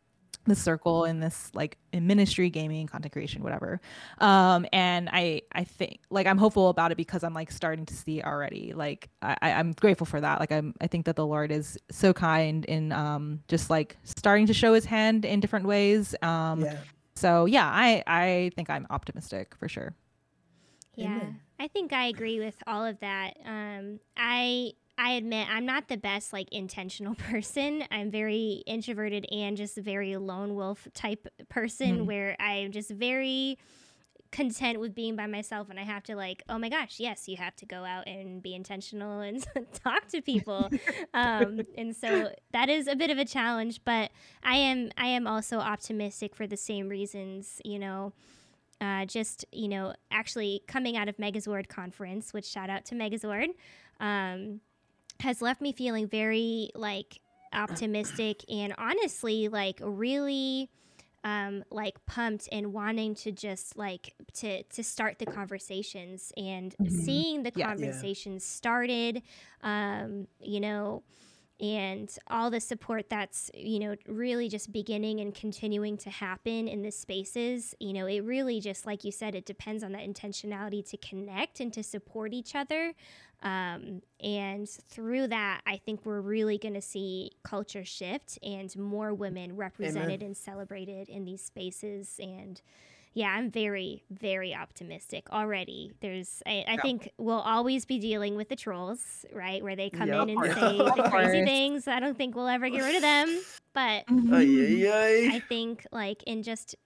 [0.46, 3.80] the circle in this like in ministry gaming content creation whatever
[4.18, 7.94] um and i i think like i'm hopeful about it because i'm like starting to
[7.94, 11.26] see already like i I- i'm grateful for that like i'm i think that the
[11.26, 15.66] lord is so kind in um just like starting to show his hand in different
[15.66, 16.78] ways um yeah.
[17.14, 19.94] so yeah i i think i'm optimistic for sure
[20.96, 21.40] Yeah, Amen.
[21.58, 23.36] I think I agree with all of that.
[23.44, 27.84] Um, I I admit I'm not the best like intentional person.
[27.90, 32.06] I'm very introverted and just very lone wolf type person Mhm.
[32.06, 33.58] where I'm just very
[34.30, 37.36] content with being by myself and I have to like, oh my gosh, yes, you
[37.38, 39.44] have to go out and be intentional and
[39.82, 40.68] talk to people.
[41.14, 44.10] um, and so that is a bit of a challenge, but
[44.44, 48.12] I am I am also optimistic for the same reasons, you know
[48.82, 53.48] uh, just you know actually coming out of megazord conference which shout out to megazord
[54.00, 54.60] um,
[55.20, 57.20] has left me feeling very like
[57.52, 60.70] optimistic and honestly like really
[61.24, 66.90] um, like pumped and wanting to just like to to start the conversations and Mhm.
[66.90, 67.66] seeing the Yeah.
[67.66, 67.66] Yeah.
[67.66, 69.22] conversations started
[69.62, 71.02] um, you know
[71.60, 76.82] and all the support that's you know really just beginning and continuing to happen in
[76.82, 80.88] the spaces you know it really just like you said it depends on that intentionality
[80.88, 82.94] to connect and to support each other
[83.42, 89.12] um, and through that i think we're really going to see culture shift and more
[89.14, 92.60] women represented and celebrated in these spaces and
[93.12, 95.92] yeah, I'm very, very optimistic already.
[96.00, 96.82] There's, I, I Yeah.
[96.82, 99.62] think we'll always be dealing with the trolls, right?
[99.62, 101.88] Where they come Yeah, in and say the crazy things.
[101.88, 103.40] I don't think we'll ever get rid of them.
[103.74, 105.34] But Mm-hmm.
[105.34, 106.76] I think, like, in just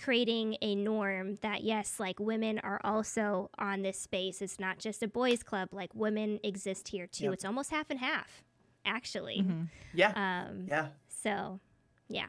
[0.00, 4.40] creating a norm that, yes, like women are also on this space.
[4.42, 5.68] It's not just a boys' club.
[5.72, 7.24] Like, women exist here too.
[7.24, 7.32] Yep.
[7.34, 8.42] It's almost half and half,
[8.84, 9.42] actually.
[9.42, 9.68] Mhm.
[9.94, 10.46] Yeah.
[10.48, 10.88] Um, Yeah.
[11.08, 11.60] So,
[12.08, 12.28] yeah.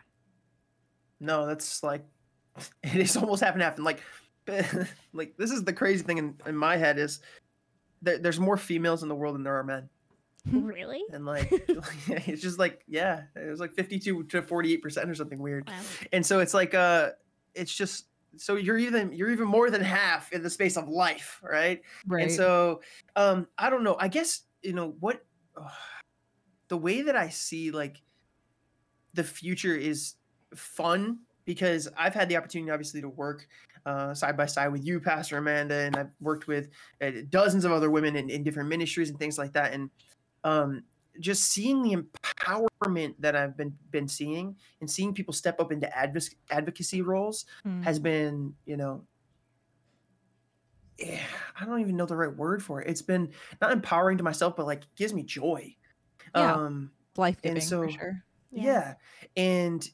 [1.19, 2.03] No, that's like
[2.83, 3.75] it is almost half and half.
[3.75, 4.01] And like,
[5.13, 7.19] like this is the crazy thing in, in my head is
[8.01, 9.87] there, there's more females in the world than there are men,
[10.51, 11.03] really?
[11.13, 11.47] and like
[12.07, 15.67] it's just like yeah, it was like 52 to 48 percent or something weird.
[15.69, 15.79] Wow.
[16.11, 17.11] And so it's like uh,
[17.55, 18.05] it's just
[18.37, 21.81] so you're even you're even more than half in the space of life, right?
[22.07, 22.81] right And so,
[23.15, 23.97] um, I don't know.
[23.99, 25.23] I guess you know what
[26.67, 28.01] the way that I see like
[29.13, 30.15] the future is
[30.55, 33.47] fun because I've had the opportunity, obviously, to work
[33.85, 36.69] uh, side by side with you, Pastor Amanda, and I've worked with
[37.01, 39.73] uh, dozens of other women in, in different ministries and things like that.
[39.73, 39.89] And
[40.43, 40.83] um,
[41.19, 45.87] just seeing the empowerment that I've been been seeing and seeing people step up into
[45.87, 47.83] advoc- advocacy roles Mm.
[47.83, 49.03] has been, you know,
[50.97, 51.19] yeah,
[51.59, 52.87] I don't even know the right word for it.
[52.89, 55.75] It's been not empowering to myself, but like gives me joy.
[56.35, 56.53] Yeah.
[56.53, 58.95] Um, life giving so- for sure yeah.
[59.37, 59.89] And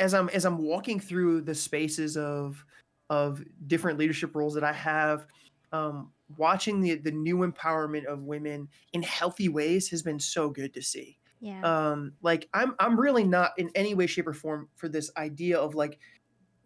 [0.00, 2.64] as I'm as I'm walking through the spaces of
[3.10, 5.26] of different leadership roles that I have,
[5.72, 10.74] um, watching the the new empowerment of women in healthy ways has been so good
[10.74, 11.16] to see.
[11.42, 11.62] Yeah.
[11.62, 15.58] um like i'm i'm really not in any way shape or form for this idea
[15.58, 15.98] of like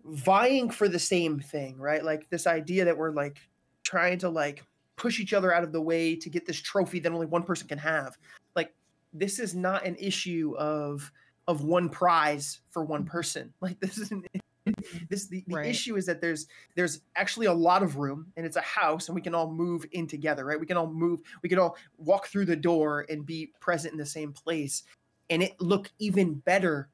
[0.05, 2.05] vying for the same thing right?
[2.05, 3.39] Like this idea that we're like
[3.83, 4.65] trying to like
[4.97, 7.69] push each other out of the way to get this trophy that only one person
[7.69, 8.17] can have.
[8.55, 8.75] Like
[9.13, 11.11] this is not an issue of
[11.47, 13.53] of one prize for one person.
[13.61, 14.25] Like this is an
[15.09, 15.67] this the, the Right.
[15.67, 19.15] issue is that there's there's actually a lot of room and it's a house and
[19.15, 20.59] we can all move in together right?
[20.59, 23.99] We can all move we can all walk through the door and be present in
[23.99, 24.85] the same place
[25.31, 26.89] and it look even better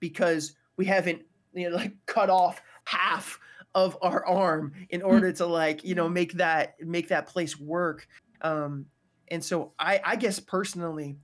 [0.00, 1.22] because we haven't
[1.54, 3.38] you know like cut off half
[3.74, 8.06] of our arm in order to like you know make that make that place work.
[8.40, 8.86] Um
[9.28, 11.16] and so i i guess personally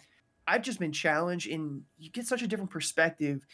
[0.46, 3.46] i've just been challenged in you get such a different perspective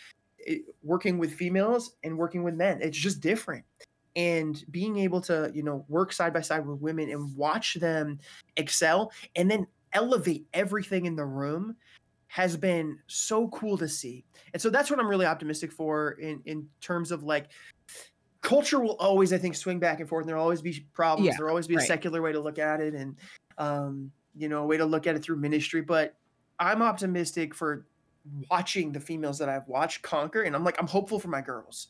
[0.82, 3.64] working with females and working with men it's just different.
[4.16, 8.18] And being able to you know work side by side with women and watch them
[8.56, 11.76] excel and then elevate everything in the room
[12.28, 14.24] has been so cool to see.
[14.52, 17.46] And so that's what i'm really optimistic for in in terms of like
[18.40, 21.34] culture will always i think swing back and forth and there'll always be problems Yeah,
[21.36, 23.16] there'll always be a secular way to look at it and
[23.58, 25.80] um you know a way to look at it through ministry.
[25.80, 26.14] But
[26.60, 27.86] i'm optimistic for
[28.50, 31.88] watching the females that i've watched conquer and i'm like i'm hopeful for my girls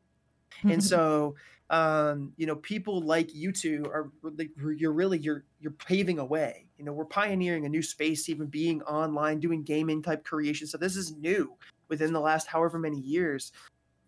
[0.64, 1.34] and so
[1.70, 6.24] um, you know, people like you two are like, you're really you're you're paving a
[6.24, 6.66] way.
[6.78, 10.66] You know, we're pioneering a new space, even being online, doing gaming type creation.
[10.66, 11.54] So this is new
[11.88, 13.52] within the last however many years,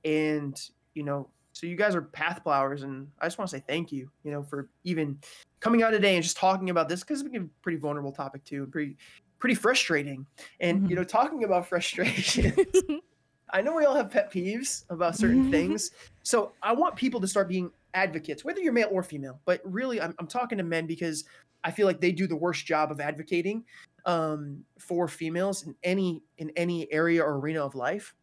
[0.04, 0.60] and
[0.94, 3.90] you know, so you guys are path plowers, and I just want to say thank
[3.90, 4.10] you.
[4.22, 5.18] You know, for even
[5.60, 8.64] coming out today and just talking about this because it's a pretty vulnerable topic too,
[8.64, 8.96] and pretty
[9.38, 10.26] pretty frustrating.
[10.60, 10.90] And Mhm.
[10.90, 12.54] you know, talking about frustration.
[13.52, 15.92] I know we all have pet peeves about certain things.
[16.24, 19.40] So I want people to start being advocates, whether you're male or female.
[19.44, 21.24] But really, I'm, I'm talking to men because
[21.62, 23.64] I feel like they do the worst job of advocating
[24.04, 28.14] um, for females in any in any area or arena of life.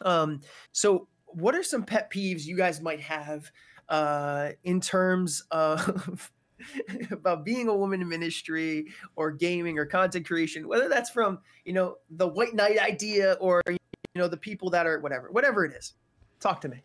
[0.00, 0.40] Um,
[0.72, 3.50] so, what are some pet peeves you guys might have
[3.88, 6.32] uh, in terms of
[7.10, 10.66] about being a woman in ministry or gaming or content creation?
[10.68, 13.78] Whether that's from you know the white knight idea or you
[14.14, 15.94] know the people that are whatever whatever it is
[16.40, 16.82] talk to me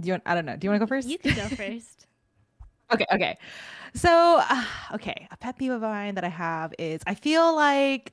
[0.00, 0.56] Do you want, I don't know.
[0.56, 1.08] Do you want to go first?
[1.08, 2.06] You can go first.
[2.92, 3.38] Okay, okay.
[3.94, 8.12] So, uh, okay, a pet peeve of mine that I have is I feel like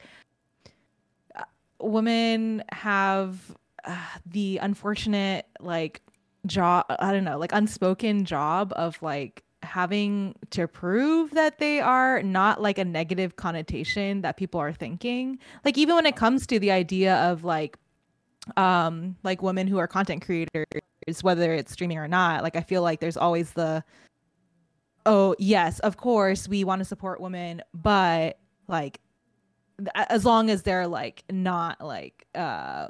[1.35, 1.43] uh,
[1.81, 6.01] women have uh, the unfortunate like
[6.45, 12.23] job, I don't know, like unspoken job of like having to prove that they are
[12.23, 15.37] not like a negative connotation that people are thinking.
[15.65, 17.77] Like even when it comes to the idea of like
[18.57, 20.65] um like women who are content creators
[21.21, 23.83] whether it's streaming or not, like I feel like there's always the
[25.05, 28.99] oh yes of course we want to support women but like
[29.77, 32.87] th- as long as they're like not like uh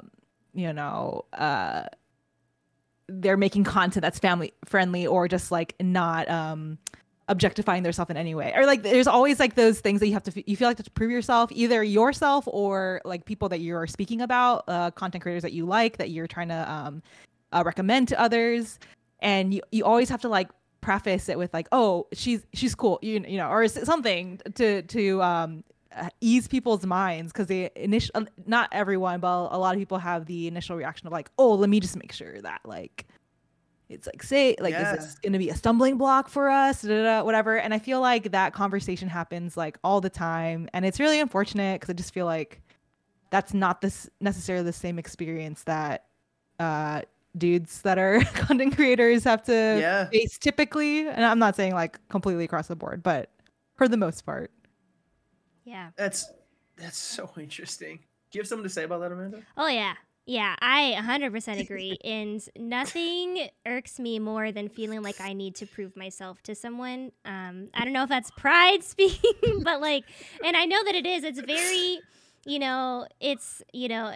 [0.52, 1.84] you know uh
[3.10, 6.78] they're making content that's family friendly or just like not um
[7.28, 8.52] objectifying themselves in any way.
[8.56, 10.90] Or like there's always like those things that you have to you feel like to
[10.90, 15.52] prove yourself either yourself or like people that you're speaking about uh content creators that
[15.52, 17.02] you like that you're trying to um
[17.52, 18.78] uh, recommend to others.
[19.20, 20.48] And you, you always have to like
[20.80, 25.22] preface it with like oh she's she's cool you, you know or something to to
[25.22, 25.62] um
[26.20, 30.26] ease people's minds because they initial uh, not everyone but a lot of people have
[30.26, 33.06] the initial reaction of like oh let me just make sure that like
[33.88, 34.92] it's like say like Yeah.
[34.92, 36.82] is this going to be a stumbling block for us?
[36.82, 37.58] Da, da, da, whatever.
[37.58, 40.68] And i feel like that conversation happens like all the time.
[40.72, 42.62] And it's really unfortunate because i just feel like
[43.30, 46.04] that's not this necessarily the same experience that
[46.60, 47.02] uh
[47.36, 50.08] dudes that are content creators have to Yeah.
[50.08, 51.08] face typically.
[51.08, 53.30] And i'm not saying like completely across the board but
[53.74, 54.52] for the most part
[55.64, 55.90] Yeah.
[55.96, 56.30] that's
[56.76, 57.98] that's so interesting
[58.30, 59.94] do you have something to say about that amanda Oh yeah.
[60.26, 61.98] Yeah, I 100% agree.
[62.04, 67.10] and nothing irks me more than feeling like I need to prove myself to someone.
[67.24, 70.04] Um, I don't know if that's pride speaking, but like,
[70.44, 71.24] and I know that it is.
[71.24, 72.00] It's very,
[72.46, 74.14] you know, it's, you know,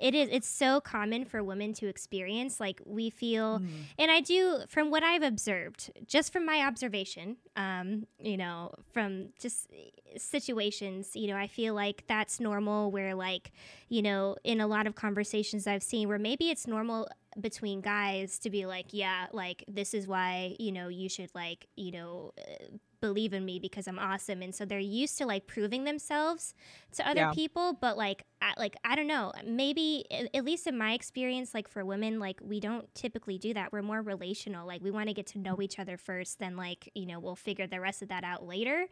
[0.00, 2.58] it is, it's so common for women to experience.
[2.58, 3.62] Like, we feel,
[3.98, 9.28] and I do, from what I've observed, just from my observation, um, you know, from
[9.38, 9.68] just
[10.16, 13.52] situations, you know, I feel like that's normal where, like,
[13.88, 17.08] you know, in a lot of conversations I've seen where maybe it's normal
[17.40, 21.66] between guys to be like, yeah, like, this is why, you know, you should, like,
[21.76, 22.66] you know, uh,
[23.00, 24.42] believe in me because I'm awesome.
[24.42, 26.52] And so they're used to like proving themselves
[26.92, 27.32] to other Yeah.
[27.32, 27.72] people.
[27.72, 31.84] But like, I, like, I don't know, maybe at least in my experience, like for
[31.84, 33.72] women, like we don't typically do that.
[33.72, 34.66] We're more relational.
[34.66, 37.36] Like we want to get to know each other first, then like, you know, we'll
[37.36, 38.86] figure the rest of that out later.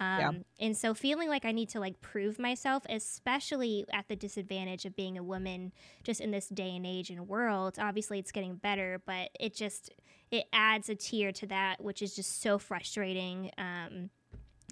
[0.00, 0.32] Um, Yeah.
[0.60, 4.96] And so feeling like I need to like prove myself, especially at the disadvantage of
[4.96, 9.02] being a woman just in this day and age and world, obviously it's getting better,
[9.06, 9.90] but it just,
[10.30, 13.50] it adds a tier to that, which is just so frustrating.
[13.58, 14.10] Um,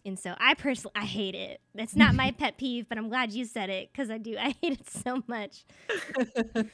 [0.04, 1.60] and so I personally, I hate it.
[1.74, 4.36] That's not my pet peeve, but I'm glad you said it because I do.
[4.38, 5.64] I hate it so much.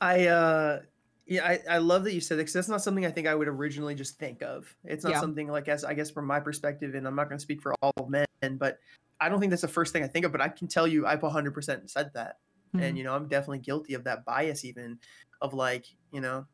[0.00, 0.80] i uh
[1.26, 3.34] yeah i, I love that you said that because that's not something i think i
[3.34, 5.20] would originally just think of it's not Yeah.
[5.20, 7.74] something like as i guess from my perspective and i'm not going to speak for
[7.80, 8.26] all men
[8.58, 8.78] but
[9.20, 11.06] i don't think that's the first thing i think of but i can tell you
[11.06, 12.38] i've 100% said that
[12.74, 12.82] Mhm.
[12.82, 14.98] and you know i'm definitely guilty of that bias even
[15.40, 16.46] of like you know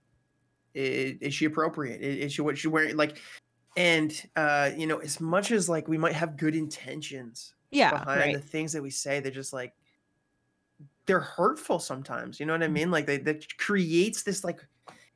[0.74, 3.18] is, is she appropriate is, is she what she wearing like
[3.76, 8.20] and uh you know as much as like we might have good intentions yeah behind
[8.20, 8.34] right.
[8.34, 9.74] the things that we say they're just like
[11.06, 12.90] they're hurtful sometimes you know what i mean?
[12.90, 14.60] Like they that creates this like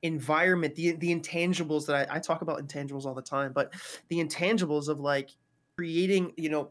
[0.02, 3.72] environment the the intangibles that I, I talk about intangibles all the time but
[4.08, 5.30] the intangibles of like
[5.76, 6.70] creating you know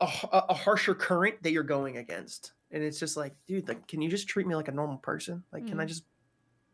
[0.00, 2.52] a harsher current that you're going against.
[2.70, 5.42] And it's just like dude like can you just treat me like a normal person?
[5.52, 5.88] Like can i Mm.
[5.88, 6.04] just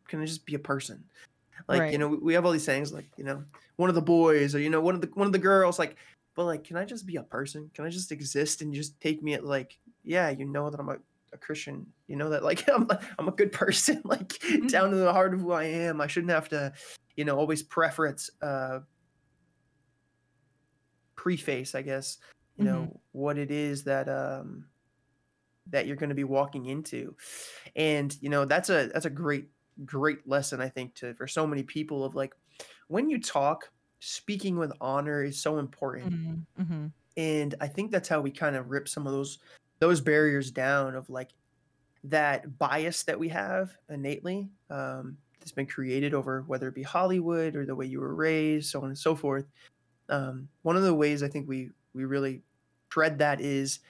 [0.09, 1.03] can i just be a person
[1.69, 1.93] like Right.
[1.93, 3.43] you know we- have all these sayings like you know
[3.77, 5.97] one of the boys or you know one of the one of the girls like
[6.35, 9.23] but like can i just be a person can i just exist and just take
[9.23, 10.97] me at like yeah you know that i'm a,
[11.33, 12.89] a Christian, you know that like I'm
[13.19, 14.69] I'm a good person, like Mhm.
[14.71, 16.01] down to the heart of who I am.
[16.01, 16.73] I shouldn't have to,
[17.17, 18.81] you know, always preference uh
[21.17, 22.19] preface, I guess,
[22.57, 24.67] you know, what it is that um
[25.71, 27.17] that you're going to be walking into.
[27.75, 29.49] And, you know, that's a that's a great
[29.85, 32.35] great lesson I think to for so many people of like
[32.89, 33.71] when you talk,
[34.01, 36.93] speaking with honor is so important Mhm, mhm.
[37.17, 39.39] and i think that's how we kind of rip some of those
[39.79, 41.31] those barriers down of like
[42.05, 47.57] that bias that we have innately um, that's been created over whether it be hollywood
[47.57, 49.47] or the way you were raised so on and so forth
[50.11, 52.43] um, one of the ways i think we we really
[52.91, 53.81] dread that is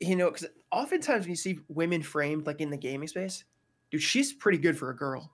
[0.00, 3.44] you know because oftentimes when you see women framed like in the gaming space
[3.94, 5.32] dude she's pretty good for a girl.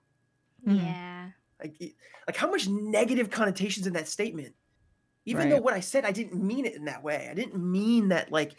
[0.67, 0.83] Mhm.
[0.83, 1.31] Yeah.
[1.59, 1.81] like
[2.27, 4.55] like how much negative connotations in that statement?
[5.25, 7.29] Even though what i said i didn't mean it in that way.
[7.31, 8.53] I didn't mean that like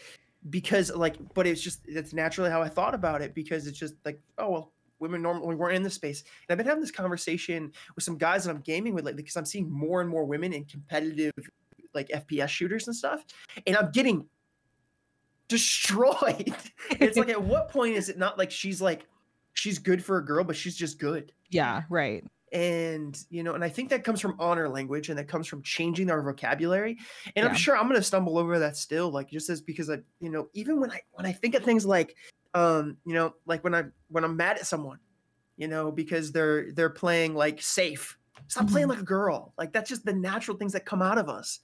[0.49, 3.93] because like but it's just that's naturally how i thought about it because it's just
[4.03, 6.21] like oh well women normally weren't in this space.
[6.21, 9.37] And i've been having this conversation with some guys that i'm gaming with lately because
[9.37, 11.33] i'm seeing more and more women in competitive
[11.93, 13.23] like fps shooters and stuff
[13.67, 14.27] and i'm getting
[15.51, 16.55] destroyed.
[16.99, 19.05] It's like at what point is it not like she's like
[19.53, 21.31] she's good for a girl but she's just good.
[21.49, 22.23] Yeah, right.
[22.53, 25.61] and you know and i think that comes from honor language and that comes from
[25.63, 26.97] changing our vocabulary.
[27.35, 29.97] And i'm sure i'm going to stumble over that still like just as because i
[30.19, 32.15] you know even when i when i think of things like
[32.53, 34.99] um you know like when i when i'm mad at someone
[35.57, 38.17] you know because they're they're playing like safe.
[38.47, 38.91] Stop playing Mhm.
[38.91, 39.53] like a girl.
[39.57, 41.59] Like that's just the natural things that come out of us.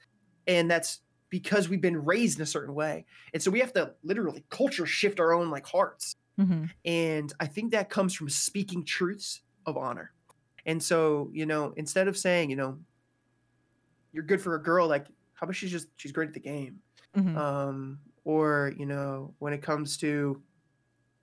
[0.46, 3.06] And that's because we've been raised in a certain way.
[3.34, 6.72] And so we have to literally culture shift our own like hearts Mhm.
[6.86, 10.14] and I think that comes from speaking truths of honor.
[10.66, 12.80] And so, you know, instead of saying, you know,
[14.12, 16.82] you're good for a girl, like, how about she's just she's great at the game?
[17.16, 17.40] Mhm.
[17.40, 20.44] Um, or, you know, when it comes to,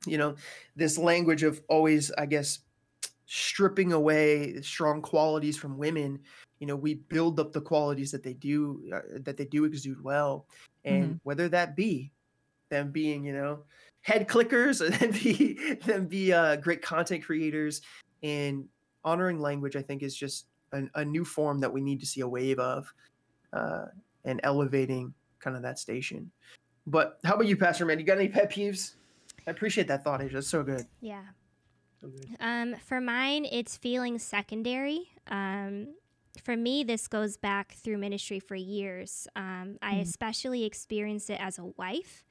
[0.06, 0.36] you know,
[0.76, 2.60] this language of always, I guess,
[3.26, 6.22] stripping away strong qualities from women,
[6.60, 10.02] you know, we build up the qualities that they do uh, that they do exude
[10.02, 10.48] well.
[10.84, 12.14] And whether that be
[12.70, 13.64] them being, you know,
[14.04, 17.80] head clickers or them be them be uh, great content creators
[18.22, 18.66] and
[19.02, 22.20] honoring language i think is just an, a new form that we need to see
[22.20, 22.92] a wave of
[23.54, 23.86] uh,
[24.24, 26.30] and elevating kind of that station
[26.86, 28.94] but how about you pastor man you got any pet peeves
[29.46, 31.24] i appreciate that thought asia that's so good Yeah.
[32.00, 35.08] so good Um, for mine, it's feeling secondary.
[35.28, 35.94] Um,
[36.42, 39.28] for me, this goes back through ministry for years.
[39.36, 40.00] Um, I Mm.
[40.02, 42.24] especially experienced it as a wife,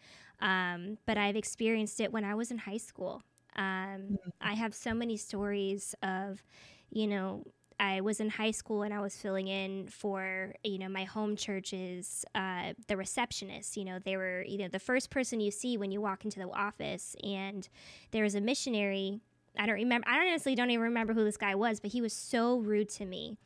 [0.44, 3.24] um, but I've experienced it when I was in high school.
[3.56, 6.44] Um, I have so many stories of,
[6.91, 7.46] you know,
[7.80, 11.36] I was in high school and I was filling in for, you know, my home
[11.36, 13.78] church's, uh, the receptionist.
[13.78, 16.39] You know, they were, you know, the first person you see when you walk into
[16.39, 17.16] the office.
[17.24, 17.68] And
[18.12, 19.22] there was a missionary
[19.58, 20.08] I don't remember.
[20.10, 23.06] I honestly don't even remember who this guy was, but he was so rude to
[23.06, 23.38] me.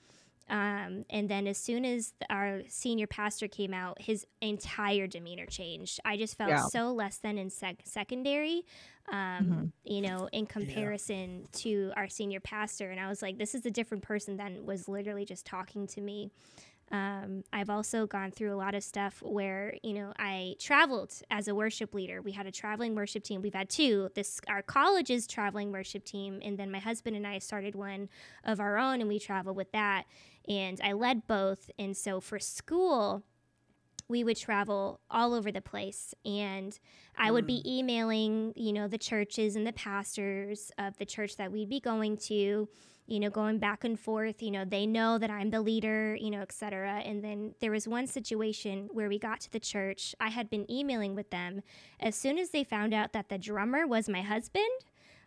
[0.50, 6.00] Um, and then as soon as our senior pastor came out, his entire demeanor changed.
[6.06, 6.64] I just felt Yeah.
[6.68, 8.64] so less than in sec- secondary,
[9.10, 9.72] um, Mhm.
[9.84, 10.46] you know, in
[10.96, 12.92] comparison to our senior pastor.
[12.92, 16.02] And I was like, this is a different person than was literally just talking to
[16.02, 16.32] me.
[16.90, 21.50] Um, I've also gone through a lot of stuff where you know I traveled as
[21.50, 22.22] a worship leader.
[22.22, 23.42] We had a traveling worship team.
[23.42, 24.10] We've had two.
[24.16, 28.08] This our college's traveling worship team, and then my husband and I started one
[28.46, 30.06] of our own, and we travel with that.
[30.48, 31.70] And I led both.
[31.78, 33.24] And so for school,
[34.10, 36.80] we would travel all over the place and
[37.18, 37.66] i would be mm.
[37.70, 42.16] emailing you know the churches and the pastors of the church that we'd be going
[42.16, 42.70] to
[43.06, 46.30] you know going back and forth you know they know that i'm the leader you
[46.30, 50.14] know etc and then there was one situation where we got to the church.
[50.20, 51.62] I had been emailing with them.
[52.00, 54.66] As soon as they found out that the drummer was my husband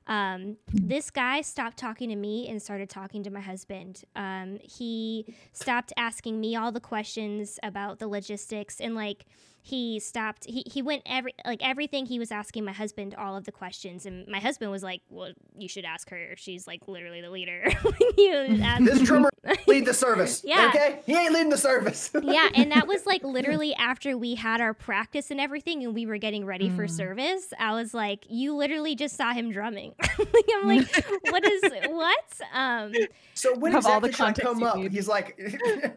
[0.06, 4.02] um, this guy stopped talking to me and started talking to my husband.
[4.16, 9.24] Um, he stopped asking me all the questions about the logistics and like
[9.62, 13.44] he stopped he, he went every like everything he was asking my husband all of
[13.44, 17.20] the questions and my husband was like well you should ask her she's like literally
[17.20, 17.64] the leader
[18.16, 19.28] He was this drummer
[19.66, 20.68] lead the service Yeah.
[20.74, 24.60] okay he ain't leading the service yeah, and that was like literally after we had
[24.60, 26.90] our practice and everything, and we were getting ready for Mm.
[26.90, 27.52] service.
[27.58, 32.40] I was like, "You literally just saw him drumming." like, I'm like, "What is what?"
[32.54, 32.92] Um,
[33.34, 34.92] so when Have all the exactly should I come up need.
[34.92, 35.38] he's like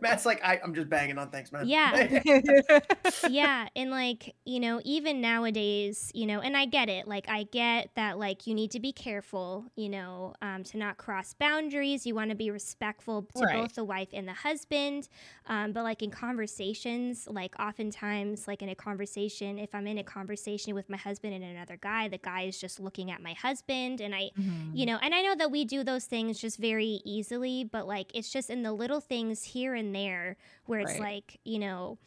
[0.01, 2.22] matt's like I, i'm just banging on things man Yeah.
[2.24, 2.41] yeah,
[3.54, 7.08] Yeah, and like, you know, even nowadays, you know, and I get it.
[7.08, 10.97] Like I get that like you need to be careful, you know, um, to not
[10.97, 12.06] cross boundaries.
[12.06, 13.47] You want to be respectful to Right.
[13.47, 15.08] both the wife and the husband.
[15.45, 20.04] Um, but like in conversations, like oftentimes like in a conversation, if I'm in a
[20.04, 24.01] conversation with my husband and another guy, the guy is just looking at my husband
[24.01, 24.74] and I Mhm.
[24.76, 28.10] you know and i know that we do those things just very easily but like
[28.16, 30.36] it's just in the little things here and there
[30.66, 30.99] where it's Right.
[30.99, 31.97] like you know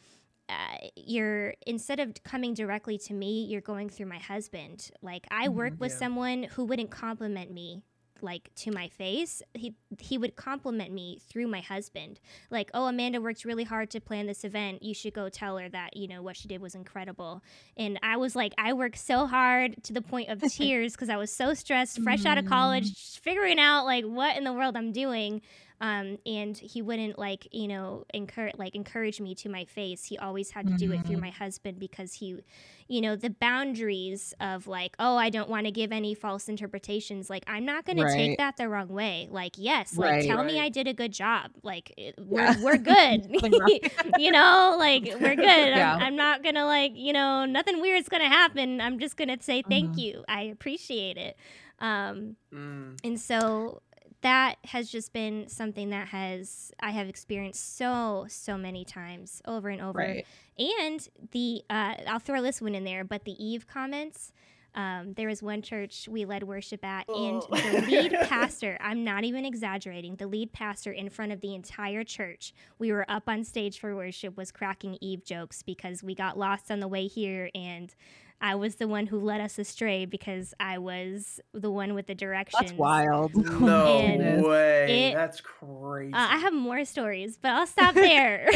[0.49, 4.89] uh, you're instead of coming directly to me you're going through my husband.
[5.01, 5.79] Like i work Mhm.
[5.79, 5.97] with Yeah.
[5.97, 7.83] someone who wouldn't compliment me
[8.19, 9.43] like to my face.
[9.53, 12.19] He he would compliment me through my husband.
[12.49, 14.81] Like oh amanda worked really hard to plan this event.
[14.81, 17.43] You should go tell her that you know what she did was incredible.
[17.77, 21.17] And i was like i worked so hard to the point of tears because i
[21.17, 24.75] was so stressed fresh out of college just figuring out like what in the world
[24.75, 25.41] i'm doing
[25.79, 30.17] um, and he wouldn't like you know encourage like encourage me to my face he
[30.17, 31.21] always had to do it through Mhm.
[31.21, 32.39] my husband because he
[32.87, 37.29] you know the boundaries of like oh i don't want to give any false interpretations
[37.29, 40.25] like i'm not going to take that the wrong way like yes like Right.
[40.25, 42.55] tell me i did a good job like we're, Yeah.
[42.61, 43.27] we're good
[44.17, 45.95] you know like we're good Yeah.
[45.95, 49.61] I'm, I'm not gonna like you know nothing weird's gonna happen i'm just gonna say
[49.61, 49.97] thank Mhm.
[49.99, 51.37] you i appreciate it
[51.79, 52.97] um Mm.
[53.03, 53.81] and so
[54.21, 59.69] that has just been something that has I have experienced so so many times over
[59.69, 59.99] and over.
[59.99, 60.25] Right.
[60.57, 64.31] And the uh, I'll throw this one in there, but the Eve comments.
[64.75, 67.55] Um, there was one church we led worship at, and Oh.
[67.55, 72.03] the lead pastor, I'm not even exaggerating, the lead pastor in front of the entire
[72.03, 76.37] church, we were up on stage for worship, was cracking Eve jokes because we got
[76.37, 77.95] lost on the way here and
[78.39, 82.13] I was the one who led us astray because I was the one with the
[82.15, 82.59] directions.
[82.69, 83.31] That's wild.
[83.59, 85.09] No And way.
[85.09, 86.13] it- That's crazy.
[86.13, 88.49] Uh, I have more stories, but I'll stop there.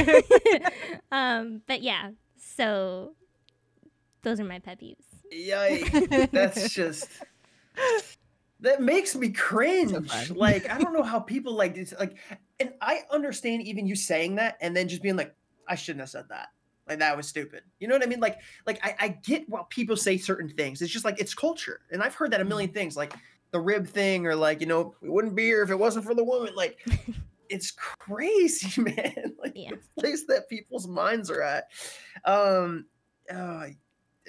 [1.11, 3.15] um, but yeah, so
[4.21, 4.97] those are my pet peeves.
[5.33, 6.29] Yikes.
[6.31, 7.07] That's just
[8.59, 9.91] that makes me cringe.
[10.07, 10.37] fun.
[10.37, 12.17] like I don't know how people like this like
[12.59, 15.33] and I understand even you saying that and then just being like,
[15.67, 16.49] I shouldn't have said that.
[16.87, 17.63] Like that was stupid.
[17.79, 18.19] You know what I mean?
[18.19, 20.81] Like like I, I get why people say certain things.
[20.81, 21.81] It's just like it's culture.
[21.91, 22.77] And I've heard that a million Mm-hmm.
[22.77, 23.13] things, like
[23.51, 26.13] the rib thing, or like, you know, we wouldn't be here if it wasn't for
[26.15, 26.53] the woman.
[26.55, 26.79] Like
[27.49, 29.35] it's crazy, man.
[29.39, 29.71] Like Yeah.
[29.71, 31.67] the place that people's minds are at.
[32.25, 32.85] Um
[33.33, 33.67] uh,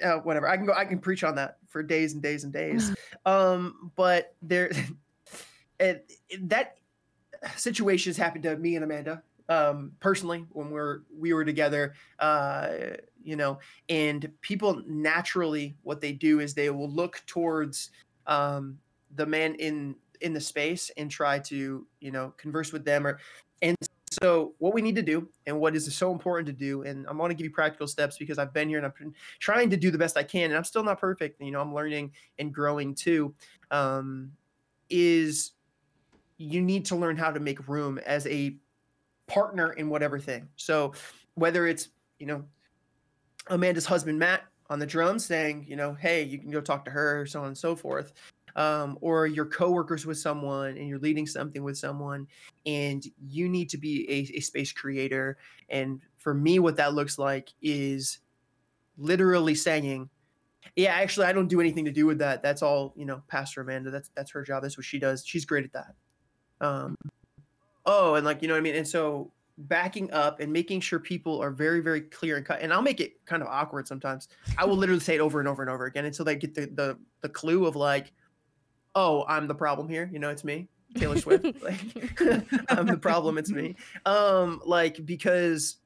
[0.03, 0.47] uh, whatever.
[0.47, 0.73] I can go.
[0.73, 2.93] I can preach on that for days and days and days.
[3.25, 4.71] um, but there,
[5.79, 6.77] it, it- that
[7.57, 11.93] situation has happened to me and Amanda um, personally when we're we were together.
[12.19, 12.69] Uh,
[13.23, 17.91] you know, and people naturally what they do is they will look towards
[18.27, 18.77] um,
[19.15, 23.19] the man in in the space and try to you know converse with them or
[23.61, 23.75] and
[24.11, 27.17] so what we need to do and what is so important to do and i'm
[27.17, 29.75] going to give you practical steps because i've been here and i've been trying to
[29.75, 32.53] do the best i can and i'm still not perfect you know i'm learning and
[32.53, 33.33] growing too
[33.71, 34.31] um,
[34.89, 35.51] is
[36.37, 38.55] you need to learn how to make room as a
[39.27, 40.47] partner in whatever thing.
[40.55, 40.93] So
[41.35, 42.43] whether it's you know
[43.49, 46.91] amanda's husband matt on the drums saying you know hey you can go talk to
[46.91, 48.13] her so on and so forth
[48.55, 52.27] um, or you're coworkers with someone and you're leading something with someone
[52.65, 55.37] and you need to be a, a space creator.
[55.69, 58.19] And for me what that looks like is
[58.97, 60.07] literally saying
[60.75, 62.43] yeah actually i don't do anything to do with that.
[62.43, 63.91] That's all you know pastor amanda.
[63.91, 64.63] That's that's her job.
[64.63, 65.25] That's what she does.
[65.25, 65.95] She's great at that.
[66.61, 66.95] Um
[67.85, 68.75] oh and like you know what i mean?
[68.75, 72.73] And so backing up and making sure people are very very clear and cut and
[72.73, 74.27] i'll make it kind of awkward sometimes.
[74.57, 76.67] I will literally say it over and over and over again until they get the
[76.67, 78.11] the, the clue of like
[78.95, 80.09] oh i'm the problem here.
[80.11, 81.45] You know it's me taylor swift.
[81.61, 81.79] Like
[82.69, 83.75] i'm the problem it's me.
[84.05, 85.77] Um like because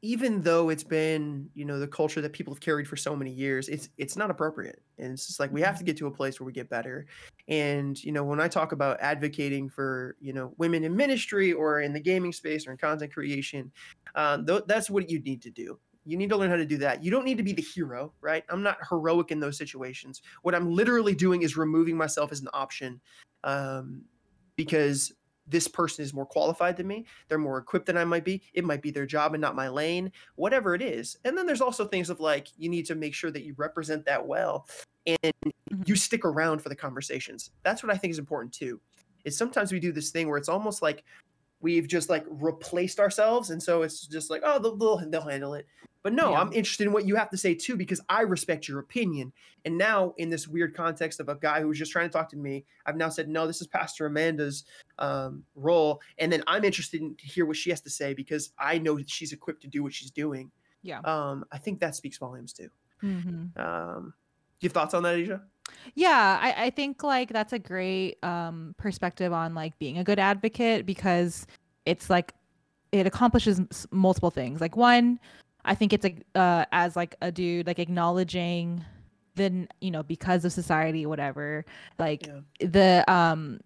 [0.00, 3.32] even though it's been you know the culture that people have carried for so many
[3.32, 4.80] years it's it's not appropriate.
[4.98, 7.06] And it's just like we have to get to a place where we get better.
[7.48, 11.80] And you know when i talk about advocating for you know women in ministry or
[11.80, 13.72] in the gaming space or in content creation
[14.14, 15.78] uh, th- that's what you need to do.
[16.04, 17.04] You need to learn how to do that.
[17.04, 18.44] You don't need to be the hero right?
[18.48, 20.22] I'm not heroic in those situations.
[20.42, 23.00] What i'm literally doing is removing myself as an option
[23.44, 24.02] um,
[24.56, 25.12] because
[25.48, 28.64] this person is more qualified than me they're more equipped than i might be it
[28.64, 31.16] might be their job and not my lane whatever it is.
[31.24, 34.04] And then there's also things of like you need to make sure that you represent
[34.06, 34.66] that well
[35.06, 35.82] and mm-hmm.
[35.86, 37.50] you stick around for the conversations.
[37.62, 38.80] That's what i think is important too
[39.24, 41.04] is sometimes we do this thing where it's almost like
[41.60, 45.54] we've just like replaced ourselves and so it's just like oh they'll, they'll, they'll handle
[45.54, 45.66] it
[46.02, 46.40] but no Yeah.
[46.40, 49.32] i'm interested in what you have to say too because i respect your opinion
[49.64, 52.28] and now in this weird context of a guy who was just trying to talk
[52.30, 54.64] to me i've now said no this is pastor amanda's
[54.98, 58.52] um, role and then i'm interested in to hear what she has to say because
[58.58, 60.50] i know that she's equipped to do what she's doing
[60.82, 61.00] Yeah.
[61.00, 62.68] um, i think that speaks volumes too
[63.02, 63.56] Mhm.
[63.58, 64.12] um,
[64.60, 65.42] do you have thoughts on that asia
[65.94, 70.18] Yeah, I, I think like that's a great um perspective on like being a good
[70.18, 71.46] advocate because
[71.86, 72.34] it's like
[72.92, 74.60] it accomplishes multiple things.
[74.60, 75.18] Like one,
[75.64, 78.84] I think it's like uh as like a dude like acknowledging
[79.34, 81.64] then you know because of society whatever
[81.98, 82.40] like Yeah.
[82.68, 83.60] the um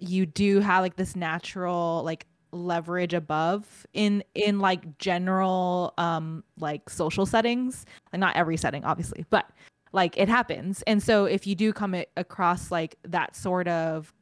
[0.00, 6.90] you do have like this natural like leverage above in in like general um like
[6.90, 9.48] social settings like not every setting obviously but
[9.92, 10.82] like it happens.
[10.86, 14.12] And so if you do come across like that sort of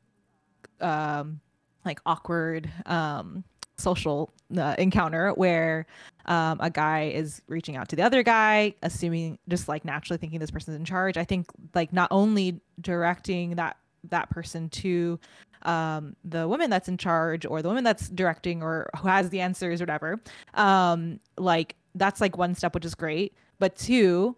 [0.80, 1.40] um
[1.84, 3.44] like awkward um
[3.76, 5.86] social uh, encounter where
[6.26, 10.38] um a guy is reaching out to the other guy assuming just like naturally thinking
[10.38, 13.76] this person's in charge i think like not only directing that
[14.08, 15.18] that person to
[15.62, 19.40] um the woman that's in charge or the woman that's directing or who has the
[19.40, 20.20] answers or whatever
[20.54, 23.34] um like that's like one step which is great.
[23.58, 24.36] But two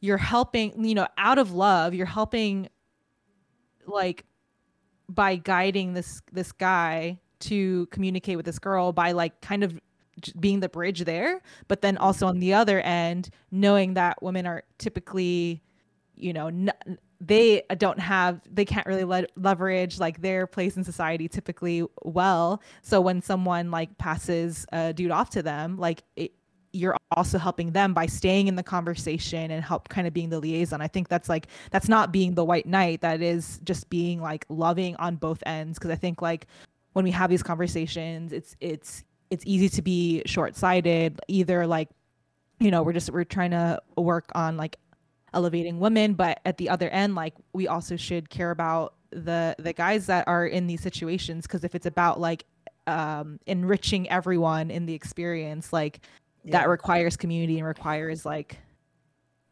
[0.00, 2.68] you're helping you know out of love you're helping
[3.86, 4.24] like
[5.08, 9.78] by guiding this this guy to communicate with this girl by like kind of
[10.40, 14.64] being the bridge there but then also on the other end knowing that women are
[14.78, 15.62] typically
[16.16, 16.72] you know n-
[17.20, 22.62] they don't have they can't really le- leverage like their place in society typically well.
[22.82, 26.32] So when someone like passes a dude off to them like it,
[26.78, 30.38] you're also helping them by staying in the conversation and help kind of being the
[30.38, 30.80] liaison.
[30.80, 33.00] I think that's like that's not being the white knight.
[33.00, 35.78] That is just being like loving on both ends.
[35.78, 36.46] Because I think like
[36.92, 41.20] when we have these conversations, it's it's it's easy to be short sighted.
[41.26, 41.88] Either like
[42.60, 44.76] you know we're just we're trying to work on like
[45.34, 49.72] elevating women, but at the other end, like we also should care about the the
[49.72, 51.44] guys that are in these situations.
[51.46, 52.44] Because if it's about like
[52.86, 56.00] um enriching everyone in the experience like
[56.48, 56.58] Yeah.
[56.60, 58.58] that requires community and requires like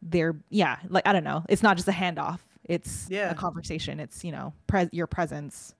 [0.01, 3.31] their yeah like i don't know it's not just a handoff it's Yeah.
[3.31, 5.73] a conversation it's you know pres your presence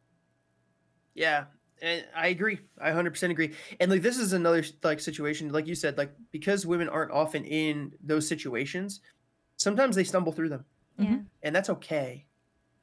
[1.14, 1.46] Yeah,
[1.82, 2.60] and I agree.
[2.80, 3.54] I 100% agree.
[3.80, 7.44] And like this is another like situation like you said like because women aren't often
[7.46, 9.02] in those situations,
[9.58, 10.66] sometimes they stumble through them.
[11.00, 11.18] Yeah.
[11.44, 12.26] And that's okay.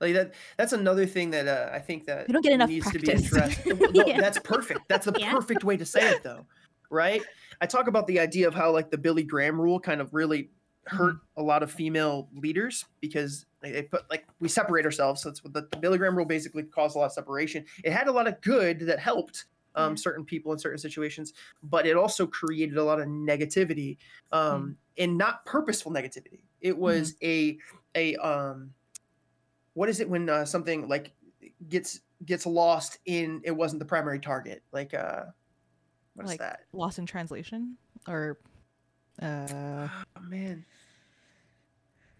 [0.00, 2.90] Like that that's another thing that uh, I think that You don't get enough needs
[2.90, 3.64] to be addressed.
[3.66, 4.20] No, Yeah.
[4.20, 4.80] That's perfect.
[4.88, 5.30] That's the Yeah.
[5.32, 6.44] perfect way to say it though.
[6.90, 7.22] Right?
[7.60, 10.50] I talk about the idea of how like the Billy Graham rule kind of really
[10.86, 15.22] hurt a lot of female leaders because they, put like we separate ourselves.
[15.22, 17.64] So that's what the, the Billy Graham rule basically caused a lot of separation.
[17.82, 19.96] It had a lot of good that helped um, Yeah.
[19.96, 21.32] certain people in certain situations,
[21.62, 23.96] but it also created a lot of negativity
[24.30, 26.40] um, and not purposeful negativity.
[26.60, 27.58] It was a
[27.94, 28.74] a um,
[29.72, 31.12] what is it when uh, something like
[31.68, 35.24] gets gets lost in it wasn't the primary target like uh
[36.14, 36.60] what's Like, that?
[36.72, 37.76] lost in translation
[38.08, 38.38] or
[39.22, 40.64] uh oh, man.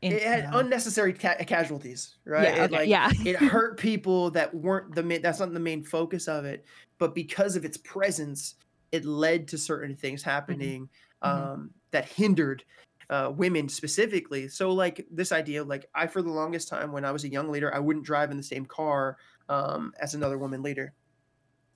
[0.02, 2.44] in, it had uh, unnecessary ca- casualties right?
[2.44, 3.10] Yeah It, okay, like, yeah.
[3.24, 6.64] it hurt people that weren't the main that's not the main focus of it
[6.98, 8.54] but because of its presence
[8.92, 10.88] it led to certain things happening
[11.22, 11.28] Mhm.
[11.28, 12.64] um that hindered
[13.10, 14.48] uh, women specifically.
[14.48, 17.50] So like this idea like i for the longest time when i was a young
[17.50, 19.18] leader i wouldn't drive in the same car
[19.48, 20.94] um as another woman leader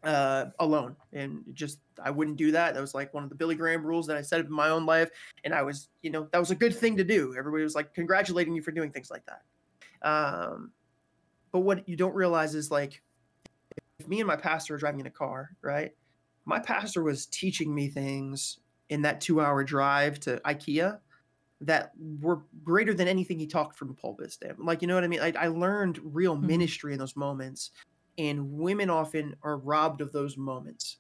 [0.08, 3.54] uh alone and just i wouldn't do that that was like one of the billy
[3.54, 5.10] graham rules that i set up in my own life
[5.44, 7.92] and i was you know that was a good thing to do everybody was like
[7.92, 9.42] congratulating you for doing things like that
[10.08, 10.70] um
[11.52, 13.02] but what you don't realize is like
[13.98, 15.92] if me and my pastor are driving in a car right
[16.46, 20.98] my pastor was teaching me things in that two hour drive to ikea
[21.60, 24.54] that were greater than anything he talked from the pulpit stand.
[24.60, 25.20] Like, you know what I mean?
[25.20, 26.44] I, I learned real Mhm.
[26.44, 27.72] ministry in those moments,
[28.18, 30.98] and women often are robbed of those moments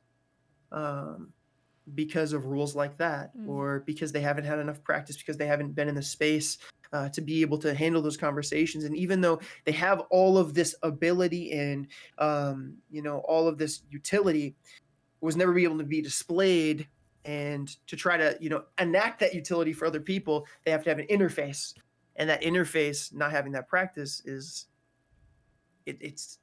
[0.72, 1.32] um,
[1.94, 3.48] because of rules like that, Mm.
[3.48, 6.58] or because they haven't had enough practice, because they haven't been in the space
[6.92, 8.84] uh, to be able to handle those conversations.
[8.84, 11.86] And even though they have all of this ability and
[12.18, 14.54] um, you know all of this utility,
[15.20, 16.86] was never be able to be displayed
[17.24, 20.88] and to try to you know enact that utility for other people they have to
[20.90, 21.74] have an interface
[22.16, 24.66] and that interface not having that practice is
[25.86, 26.38] it, it's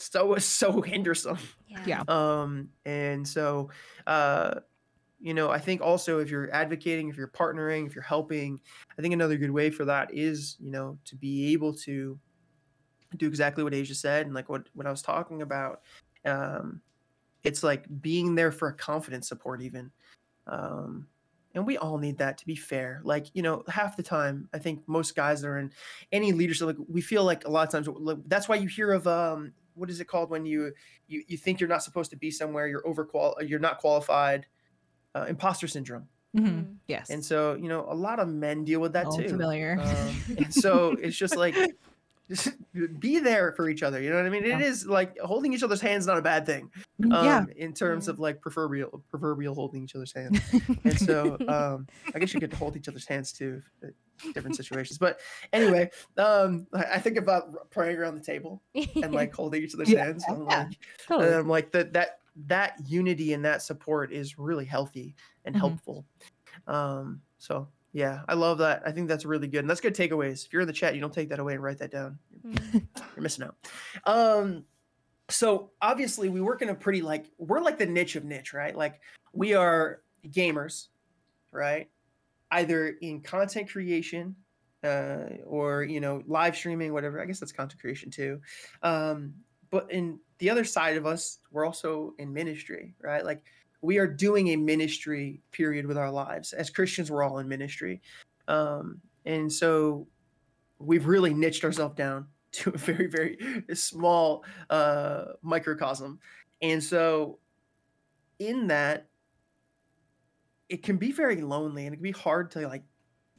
[0.00, 1.38] so so hindersome
[1.84, 2.02] Yeah.
[2.08, 3.70] um and so
[4.06, 4.54] uh
[5.20, 8.60] you know i think also if you're advocating if you're partnering if you're helping
[8.98, 12.18] i think another good way for that is you know to be able to
[13.16, 15.80] do exactly what asia said and like what what i was talking about.
[16.24, 16.80] Um
[17.42, 19.90] it's like being there for a confident support even.
[20.46, 21.06] Um
[21.54, 23.00] and we all need that to be fair.
[23.02, 25.72] Like you know half the time i think most guys that are in
[26.12, 28.92] any leadership like we feel like a lot of times like, that's why you hear
[28.92, 30.72] of um what is it called when you
[31.08, 34.46] you, you think you're not supposed to be somewhere you're overqual you're not qualified
[35.14, 36.06] uh, imposter syndrome
[36.36, 36.44] Mhm.
[36.46, 36.76] Mm.
[36.86, 37.10] Yes.
[37.10, 39.78] and so you know a lot of men deal with that Oh, too familiar.
[39.80, 41.56] um, and so it's just like
[42.28, 42.50] just
[43.00, 44.60] be there for each other you know what i mean it Yeah.
[44.60, 46.70] is like holding each other's hands not a bad thing
[47.02, 47.44] Mm, um, yeah.
[47.56, 48.12] in terms Yeah.
[48.12, 50.38] of like proverbial proverbial holding each other's hands
[50.84, 53.90] and so um i guess you get to hold each other's hands too at
[54.34, 55.20] different situations but
[55.52, 60.04] anyway um i think about praying around the table and like holding each other's Yeah,
[60.04, 60.66] hands I'm yeah.
[61.08, 65.14] like, and i'm like that that that unity and that support is really healthy
[65.44, 65.58] and Mhm.
[65.60, 66.04] helpful
[66.66, 70.46] um so yeah i love that i think that's really good and that's good takeaways
[70.46, 72.82] if you're in the chat you don't take that away and write that down you're
[73.18, 73.56] missing out.
[74.06, 74.64] Um,
[75.28, 78.74] so obviously we work in a pretty like we're like the niche of niche, right?
[78.74, 79.00] Like
[79.32, 80.88] we are gamers,
[81.52, 81.88] right?
[82.50, 84.34] Either in content creation,
[84.82, 87.20] uh, or you know, live streaming, whatever.
[87.20, 88.40] I guess that's content creation too.
[88.82, 89.34] Um,
[89.70, 93.24] but in the other side of us, we're also in ministry, right?
[93.24, 93.42] Like
[93.82, 96.52] we are doing a ministry period with our lives.
[96.52, 98.00] As Christians, we're all in ministry.
[98.48, 100.06] Um, and so
[100.78, 103.38] we've really niched ourselves down to a very very
[103.74, 106.18] small uh microcosm
[106.62, 107.38] and so
[108.40, 109.06] in that
[110.70, 112.84] it can be very lonely and it can be hard to like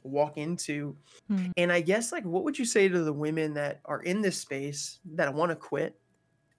[0.04, 0.96] walk into
[1.28, 1.46] Hmm.
[1.56, 4.36] and i guess like what would you say to the women that are in this
[4.36, 5.98] space that want to quit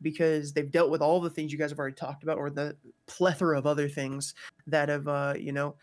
[0.02, 2.76] because they've dealt with all the things you guys have already talked about or the
[3.06, 4.34] plethora of other things
[4.68, 5.76] that have uh you know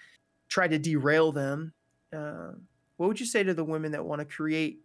[0.49, 1.72] tried to derail them
[2.14, 2.53] uh,
[2.97, 4.80] what would you say to the women that want to create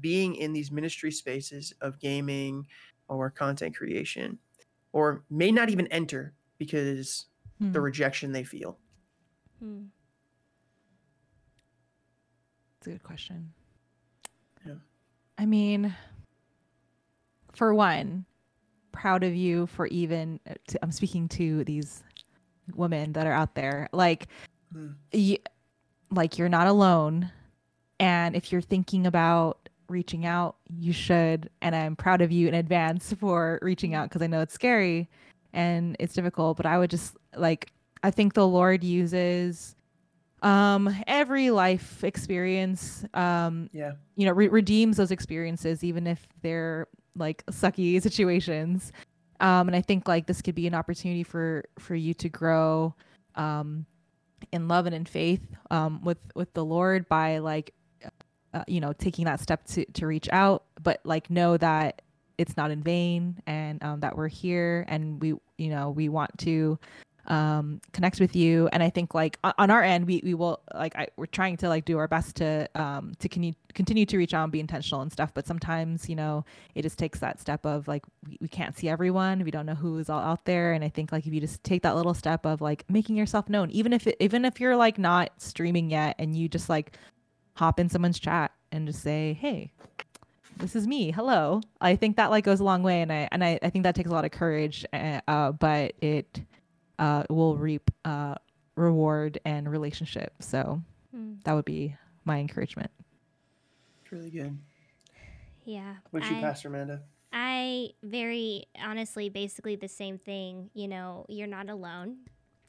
[0.00, 2.66] being in these ministry spaces of gaming
[3.08, 4.38] or content creation
[4.92, 7.26] or may not even enter because
[7.60, 7.84] the Hmm.
[7.84, 8.78] rejection they feel
[9.64, 9.86] Mm.
[12.78, 13.52] It's a good question.
[14.66, 14.74] Yeah.
[15.36, 15.94] I mean,
[17.52, 18.24] for one,
[18.92, 20.40] proud of you for even.
[20.48, 22.02] uh, To, I'm speaking to these
[22.74, 23.88] women that are out there.
[23.92, 24.28] Like,
[24.72, 24.90] Hmm.
[25.12, 25.38] y-
[26.10, 27.30] like you're not alone,
[28.00, 31.48] and if you're thinking about reaching out, you should.
[31.62, 35.08] And I'm proud of you in advance for reaching out because I know it's scary
[35.52, 36.56] and it's difficult.
[36.58, 37.72] But I would just like.
[38.02, 39.74] I think the Lord uses
[40.42, 43.90] um every life experience um yeah.
[44.14, 46.86] you know re- redeems those experiences even if they're
[47.16, 48.92] like sucky situations.
[49.40, 52.94] Um and i think like this could be an opportunity for for you to grow
[53.34, 53.84] um
[54.52, 55.42] in love and in faith
[55.72, 57.74] um with with the lord by like
[58.54, 62.02] uh, you know taking that step to to reach out but like know that
[62.38, 66.36] it's not in vain and um, that we're here and we you know we want
[66.38, 66.78] to
[67.28, 68.68] um connect with you.
[68.72, 71.68] And i think like on our end we, we will like I, we're trying to
[71.68, 75.02] like do our best to um to continue continue to reach out and be intentional
[75.02, 75.32] and stuff.
[75.34, 78.88] But sometimes you know it just takes that step of like we, we can't see
[78.88, 79.44] everyone.
[79.44, 80.72] We don't know who is all out there.
[80.72, 83.48] And i think like if you just take that little step of like making yourself
[83.48, 86.96] known even if it, even if you're like not streaming yet and you just like
[87.54, 89.72] hop in someone's chat and just say hey
[90.58, 91.12] this is me.
[91.12, 91.60] Hello.
[91.80, 93.00] I think that like goes a long way.
[93.00, 95.92] And i and i, I think that takes a lot of courage uh, uh, but
[96.00, 96.40] it
[96.98, 98.34] uh, will reap uh,
[98.76, 100.82] reward and relationship so
[101.16, 101.42] Mm.
[101.44, 102.90] that would be my encouragement
[104.02, 104.58] it's really good
[105.64, 105.96] Yeah.
[106.10, 110.70] what you I- pastor amanda I very honestly, basically the same thing.
[110.72, 112.16] You know, you're not alone.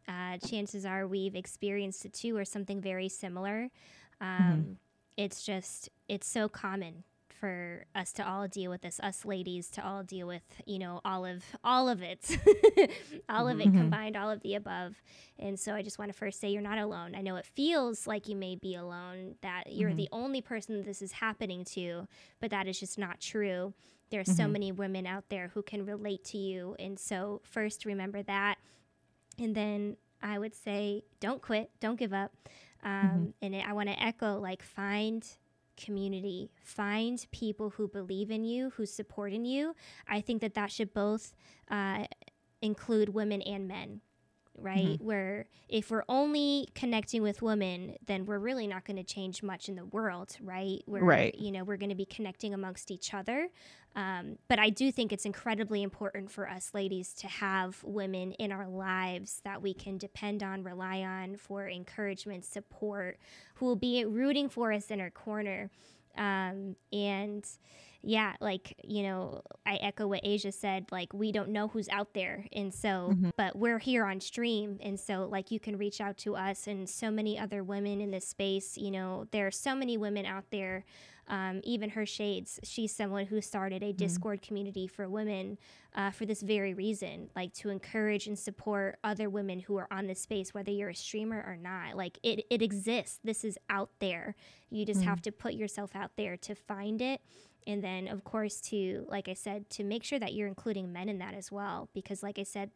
[0.05, 3.69] Uh, chances are we've experienced it too, or something very similar.
[4.19, 4.77] Um,
[5.15, 7.05] It's just, it's so common
[7.39, 11.01] for us to all deal with this, us ladies to all deal with, you know,
[11.05, 12.37] all of all of it,
[13.29, 13.77] all of it Mhm.
[13.77, 15.01] combined, all of the above.
[15.37, 17.15] And so I just want to first say you're not alone.
[17.15, 19.95] I know it feels like you may be alone, that you're Mhm.
[19.97, 22.07] the only person that this is happening to,
[22.39, 23.73] but that is just not true.
[24.09, 24.51] There are so Mhm.
[24.51, 26.75] many women out there who can relate to you.
[26.79, 28.57] And so, first, remember that.
[29.37, 32.33] And then I would say, don't quit, don't give up.
[32.83, 35.25] Um, And I want to echo like, find
[35.79, 39.75] community, find people who believe in you, who support in you.
[40.07, 41.33] I think that that should both
[41.69, 42.05] uh,
[42.61, 44.01] include women and men.
[44.61, 49.43] Right, where if we're only connecting with women, then we're really not going to change
[49.43, 50.81] much in the world, right?
[50.87, 51.35] We're, Right.
[51.35, 53.49] You know, we're going to be connecting amongst each other.
[53.95, 58.51] Um, but I do think it's incredibly important for us ladies to have women in
[58.51, 63.17] our lives that we can depend on, rely on for encouragement, support,
[63.55, 65.69] who will be rooting for us in our corner.
[66.17, 67.45] Um, and
[68.01, 72.13] yeah, like, you know, I echo what Asia said, like, we don't know who's out
[72.13, 72.45] there.
[72.53, 73.31] And so, Mhm.
[73.35, 74.77] but we're here on stream.
[74.81, 78.11] And so, like, you can reach out to us and so many other women in
[78.11, 78.77] this space.
[78.77, 80.85] You know, there are so many women out there.
[81.29, 85.57] Um, even her shades, she's someone who started a Discord community for women
[85.93, 90.07] uh, for this very reason, like to encourage and support other women who are on
[90.07, 91.95] this space, whether you're a streamer or not.
[91.95, 93.19] Like it, it exists.
[93.23, 94.35] This is out there.
[94.71, 95.05] You just Mm.
[95.05, 97.21] have to put yourself out there to find it.
[97.67, 101.09] And then, of course, to, like I said, to make sure that you're including men
[101.09, 101.89] in that as well.
[101.93, 102.71] Because, like I said,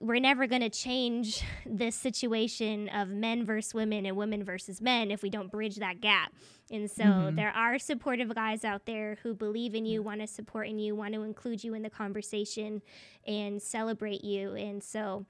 [0.00, 5.10] we're never going to change this situation of men versus women and women versus men
[5.10, 6.32] if we don't bridge that gap.
[6.70, 7.36] And so Mhm.
[7.36, 10.94] there are supportive guys out there who believe in you, want to support in you,
[10.96, 12.82] want to include you in the conversation
[13.26, 14.54] and celebrate you.
[14.54, 15.26] And so,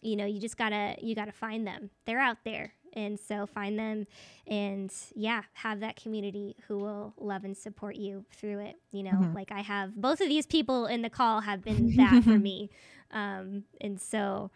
[0.00, 1.90] you know, you just gotta you gotta find them.
[2.04, 2.72] They're out there.
[2.96, 4.06] And so find them
[4.46, 8.76] and yeah, have that community who will love and support you through it.
[8.92, 9.34] You know, Mhm.
[9.34, 12.70] like I have both of these people in the call have been that for me.
[13.14, 14.50] Um, and so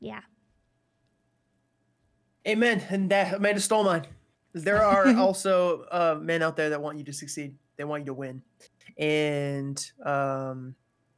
[0.00, 0.20] yeah.
[2.46, 2.82] Amen.
[2.90, 4.06] And that Amanda stole mine.
[4.52, 7.56] There are also uh, men out there that want you to succeed.
[7.76, 8.42] They want you to win.
[8.98, 10.74] And um,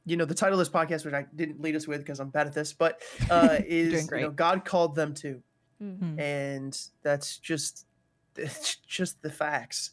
[0.07, 2.31] you know, the title of this podcast, which I didn't lead us with because I'm
[2.31, 5.43] bad at this, but uh, is you know, God called them to,
[5.81, 5.99] Mm.
[6.01, 6.21] Mm.
[6.21, 7.87] and that's just
[8.35, 9.93] it's just the facts.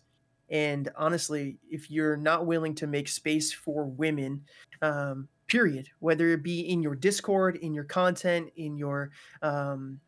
[0.49, 4.45] And honestly, if you're not willing to make space for women,
[4.81, 9.99] um, period, whether it be in your Discord, in your content, in your um,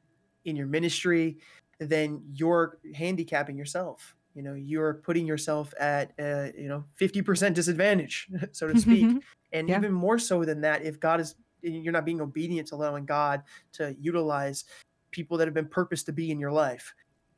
[0.45, 1.37] in your ministry,
[1.79, 4.15] then you're handicapping yourself.
[4.33, 9.07] You know, you're putting yourself at uh, you know 50% disadvantage, so to speak.
[9.53, 9.77] and Yeah.
[9.77, 13.41] even more so than that, if God is you're not being obedient to allowing God
[13.73, 14.65] to utilize
[15.11, 16.93] people that have been purposed to be in your life.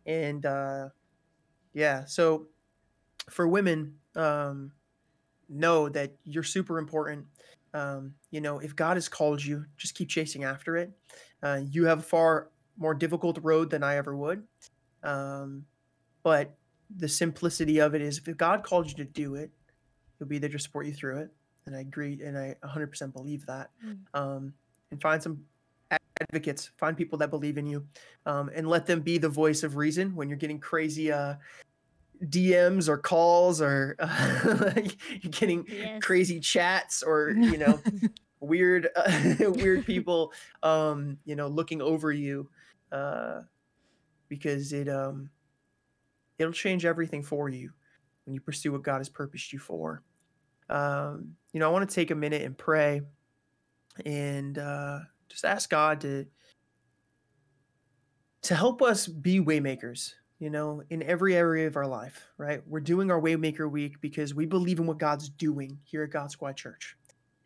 [0.06, 0.90] And uh,
[1.74, 2.48] yeah, so
[3.30, 4.72] for women, um,
[5.48, 7.26] know that you're super important.
[7.74, 10.92] Um, you know, if God has called you, just keep chasing after it.
[11.44, 14.44] Uh, you have a far more difficult road than I ever would.
[15.04, 15.66] Um,
[16.24, 16.56] but
[16.98, 19.52] the simplicity of it is if God called you to do it,
[20.18, 21.30] he'll be there to support you through it.
[21.66, 22.20] And I agree.
[22.24, 23.70] And I 100% believe that.
[23.86, 23.98] Mm.
[24.14, 24.54] Um,
[24.92, 25.44] and find some
[26.22, 27.86] advocates, find people that believe in you,
[28.26, 31.36] um, and let them be the voice of reason when you're getting crazy uh,
[32.24, 36.02] DMs or calls or uh, you're getting Yes.
[36.02, 37.84] crazy chats or you know
[38.40, 42.50] weird uh, weird people um, you know looking over you
[42.92, 43.42] uh,
[44.30, 45.30] because it um,
[46.38, 47.72] it'll change everything for you
[48.26, 50.04] when you pursue what God has purposed you for.
[50.70, 53.02] Um, you know, I want to take a minute and pray
[54.06, 55.00] and uh,
[55.30, 56.28] just ask God to
[58.44, 60.14] to help us be waymakers.
[60.40, 62.62] You know, in every area of our life, right?
[62.66, 66.32] We're doing our Waymaker Week because we believe in what God's doing here at God
[66.32, 66.96] Squad Church.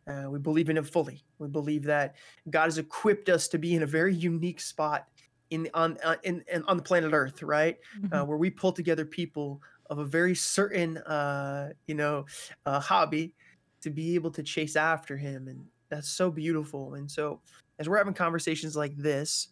[0.05, 1.23] Uh, we believe in it fully.
[1.39, 2.15] We believe that
[2.49, 5.07] God has equipped us to be in a very unique spot
[5.49, 7.77] in on uh, in, in on the planet Earth, right?
[8.11, 12.25] uh, where we pull together people of a very certain, uh, you know,
[12.65, 13.33] uh, hobby
[13.81, 16.95] to be able to chase after him, and that's so beautiful.
[16.95, 17.39] And so,
[17.79, 19.49] as we're having conversations like this,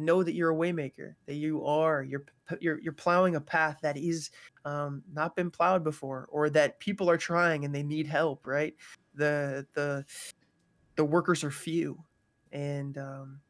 [0.00, 1.14] know that you're a waymaker.
[1.26, 2.24] That you are you're
[2.60, 4.30] you're you're plowing a path that is
[4.64, 8.46] um, not been plowed before, or that people are trying and they need help.
[8.46, 8.74] Right?
[9.14, 10.04] The the
[10.96, 12.02] the workers are few,
[12.52, 13.40] and um,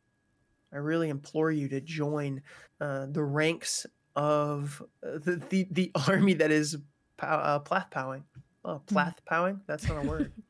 [0.72, 2.42] I really implore you to join
[2.80, 3.86] uh, the ranks
[4.16, 6.76] of uh, the, the the army that is
[7.16, 8.24] pow- uh, plath plowing.
[8.64, 9.60] Oh, plath plowing?
[9.66, 10.32] That's not a word.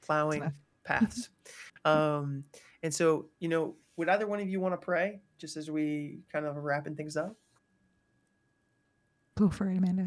[0.00, 0.52] Plowing
[0.84, 1.28] paths.
[1.84, 2.44] Um,
[2.82, 6.18] and so, you know, would either one of you want to pray just as we
[6.32, 7.36] kind of are wrapping things up?
[9.36, 10.02] Go for it, Amanda.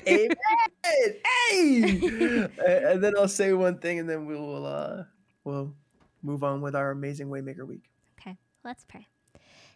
[0.08, 0.36] Amen.
[0.82, 2.48] Hey.
[2.58, 5.02] A- and then I'll say one thing, and then we will uh,
[5.44, 5.74] we'll
[6.22, 7.90] move on with our amazing Waymaker week.
[8.18, 9.06] Okay, let's pray.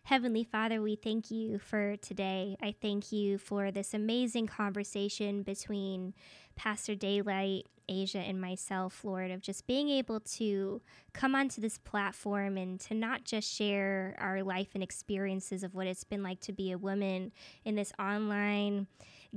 [0.04, 2.56] Heavenly Father, we thank you for today.
[2.62, 6.14] I thank you for this amazing conversation between
[6.56, 10.80] Pastor Daylight, Asia, and myself, Lord, of just being able to
[11.12, 15.88] come onto this platform and to not just share our life and experiences of what
[15.88, 17.32] it's been like to be a woman
[17.64, 18.86] in this online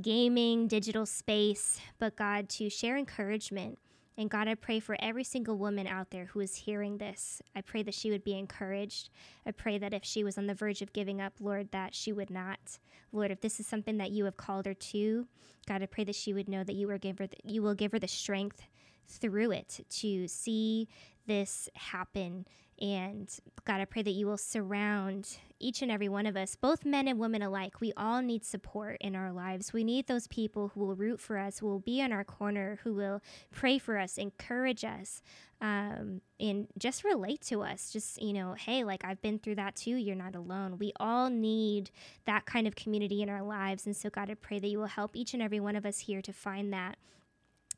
[0.01, 3.79] gaming digital space, but God, to share encouragement.
[4.17, 7.41] And God, I pray for every single woman out there who is hearing this.
[7.55, 9.09] I pray that she would be encouraged.
[9.45, 12.11] I pray that if she was on the verge of giving up, Lord, that she
[12.13, 12.77] would not.
[13.11, 15.27] Lord, if this is something that you have called her to,
[15.67, 17.91] God, I pray that she would know that you are give her, you will give
[17.91, 18.61] her the strength
[19.07, 20.87] through it to see
[21.25, 22.45] this happen
[22.83, 23.29] And
[23.63, 27.07] God, I pray that you will surround each and every one of us, both men
[27.07, 27.79] and women alike.
[27.79, 29.71] We all need support in our lives.
[29.71, 32.79] We need those people who will root for us, who will be in our corner,
[32.83, 33.21] who will
[33.53, 35.21] pray for us, encourage us,
[35.61, 37.89] um, and just relate to us.
[37.89, 39.95] Just, you know, hey, like I've been through that too.
[39.95, 40.77] You're not alone.
[40.77, 41.89] We all need
[42.25, 43.85] that kind of community in our lives.
[43.85, 45.99] And so, God, I pray that you will help each and every one of us
[45.99, 46.97] here to find that.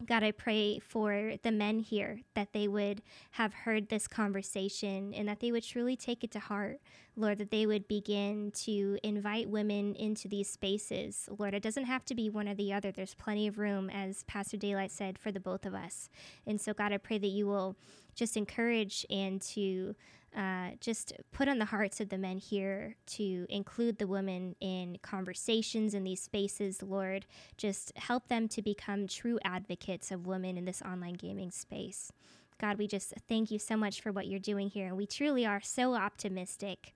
[0.03, 5.27] God, I pray for the men here that they would have heard this conversation and
[5.29, 6.81] that they would truly take it to heart.
[7.15, 11.29] Lord, that they would begin to invite women into these spaces.
[11.39, 12.91] Lord, it doesn't have to be one or the other.
[12.91, 16.09] There's plenty of room, as Pastor Daylight said, for the both of us.
[16.45, 17.77] And so, God, I pray that you will
[18.15, 19.95] just encourage and to
[20.35, 24.97] uh, just put on the hearts of the men here to include the women in
[25.01, 27.25] conversations in these spaces, Lord.
[27.57, 32.11] Just help them to become true advocates of women in this online gaming space.
[32.59, 34.87] God, we just thank you so much for what you're doing here.
[34.87, 36.93] And we truly are so optimistic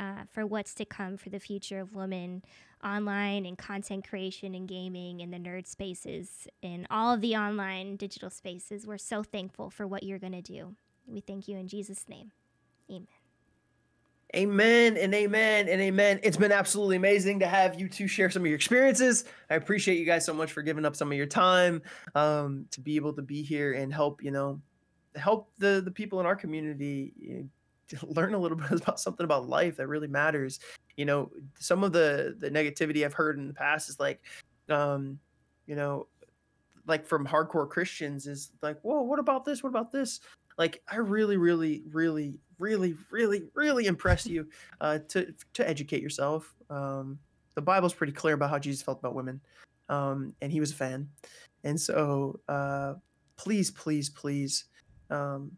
[0.00, 2.42] uh, for what's to come for the future of women
[2.84, 7.96] online and content creation and gaming and the nerd spaces and all of the online
[7.96, 8.86] digital spaces.
[8.86, 10.74] We're so thankful for what you're going to do.
[11.06, 12.32] We thank you in Jesus' name.
[12.90, 13.06] Amen.
[14.36, 16.20] Amen and amen and amen.
[16.22, 19.24] It's been absolutely amazing to have you two share some of your experiences.
[19.48, 21.82] I appreciate you guys so much for giving up some of your time
[22.14, 24.60] um, to be able to be here and help, you know,
[25.16, 27.48] help the the people in our community
[28.02, 30.60] learn a little bit about something about life that really matters.
[30.96, 34.20] You know, some of the the negativity I've heard in the past is like,
[34.68, 35.18] um,
[35.66, 36.06] you know,
[36.86, 39.62] like from hardcore Christians is like, whoa, what about this?
[39.62, 40.20] What about this?
[40.56, 44.48] Like, I really, really, really really, really, really impress you
[44.80, 46.54] uh, to to educate yourself.
[46.70, 47.18] Um,
[47.54, 49.40] the Bible's pretty clear about how Jesus felt about women,
[49.88, 51.08] um, and he was a fan.
[51.64, 52.94] And so, uh,
[53.36, 54.66] please, please, please,
[55.10, 55.52] um,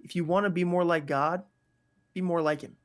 [0.00, 1.42] if you want to be more like God,
[2.14, 2.76] be more like Him.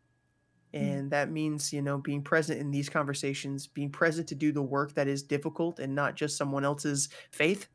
[0.73, 4.61] And that means, you know, being present in these conversations, being present to do the
[4.61, 7.67] work that is difficult and not just someone else's faith,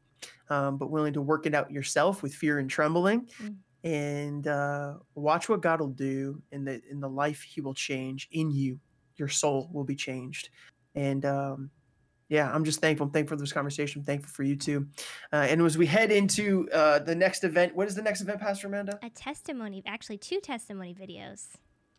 [0.50, 3.28] um, but willing to work it out yourself with fear and trembling.
[3.85, 8.29] And uh, watch what God will do in the in the life He will change
[8.33, 8.81] in you.
[9.16, 10.51] Your soul will be changed,
[10.95, 11.70] and um,
[12.29, 13.07] yeah, I'm just thankful.
[13.07, 14.01] I'm thankful for this conversation.
[14.01, 14.87] I'm thankful for you too.
[15.33, 18.41] Uh, and as we head into uh, the next event, what is the next event,
[18.41, 18.99] Pastor Amanda?
[19.03, 21.47] A testimony, actually two testimony videos.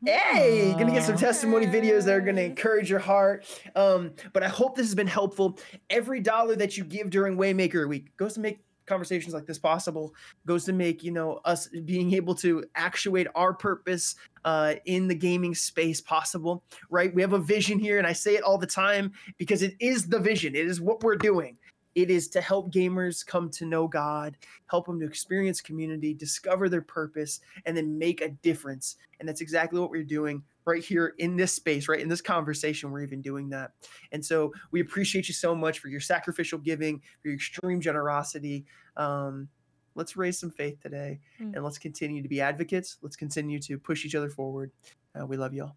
[0.06, 3.46] Hey, gonna get some testimony videos that are gonna encourage your heart.
[3.76, 5.60] Um, but I hope this has been helpful.
[5.90, 8.60] Every dollar that you give during Waymaker Week goes to make
[8.90, 10.14] conversations like this possible
[10.46, 14.16] goes to make you know us being able to actuate our purpose
[14.46, 17.14] uh, in the gaming space possible right?
[17.14, 20.08] We have a vision here and i say it all the time because it is
[20.08, 20.56] the vision.
[20.56, 21.58] It is what we're doing
[21.96, 24.38] it is to help gamers come to know God,
[24.68, 28.98] help them to experience community, discover their purpose, and then make a difference.
[29.20, 32.92] And that's exactly what we're doing right here in this space, right in this conversation.
[32.92, 33.72] We're even doing that.
[34.12, 38.66] And so we appreciate you so much for your sacrificial giving, for your extreme generosity.
[38.96, 39.50] Um,
[39.96, 41.56] let's raise some faith today mm.
[41.56, 42.98] and let's continue to be advocates.
[43.02, 44.72] Let's continue to push each other forward.
[45.20, 45.76] Uh, we love you all.